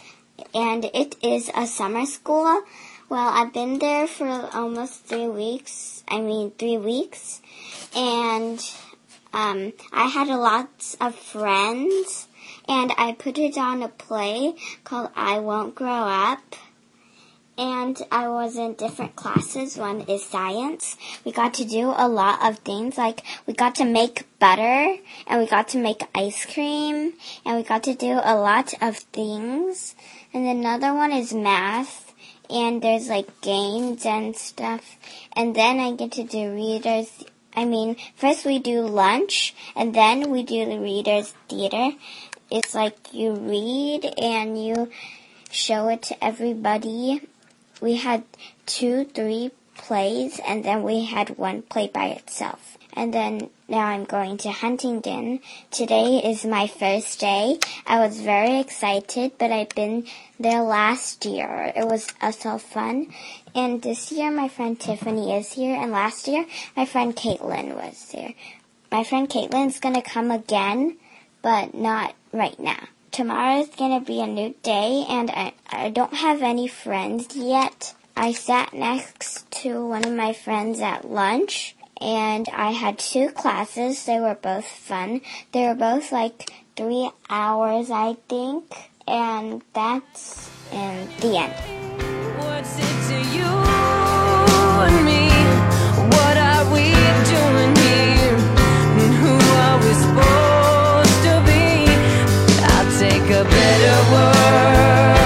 [0.52, 2.62] and it is a summer school.
[3.08, 6.02] Well, I've been there for almost three weeks.
[6.08, 7.40] I mean, three weeks.
[7.94, 8.58] And
[9.32, 10.68] um, I had a lot
[11.00, 12.26] of friends.
[12.68, 16.56] And I put it on a play called I Won't Grow Up.
[17.61, 19.77] And I was in different classes.
[19.77, 20.97] One is science.
[21.23, 24.97] We got to do a lot of things like we got to make butter
[25.27, 27.13] and we got to make ice cream
[27.45, 29.93] and we got to do a lot of things.
[30.33, 32.15] And another one is math
[32.49, 34.97] and there's like games and stuff.
[35.33, 37.23] And then I get to do readers.
[37.55, 41.91] I mean, first we do lunch and then we do the readers theater.
[42.49, 44.89] It's like you read and you
[45.51, 47.21] show it to everybody.
[47.81, 48.23] We had
[48.65, 52.77] two, three plays and then we had one play by itself.
[52.93, 55.39] And then now I'm going to Huntington.
[55.71, 57.57] Today is my first day.
[57.87, 60.05] I was very excited, but I've been
[60.39, 61.71] there last year.
[61.75, 63.07] It was so fun.
[63.55, 68.11] And this year my friend Tiffany is here, and last year my friend Caitlin was
[68.13, 68.33] there.
[68.91, 70.97] My friend Caitlin's gonna come again,
[71.41, 76.41] but not right now tomorrow's gonna be a new day and I, I don't have
[76.41, 77.93] any friends yet.
[78.15, 84.05] I sat next to one of my friends at lunch and I had two classes.
[84.05, 85.21] They were both fun.
[85.51, 88.65] They were both like three hours, I think.
[89.07, 91.53] And that's in the end.
[103.33, 105.20] a better world.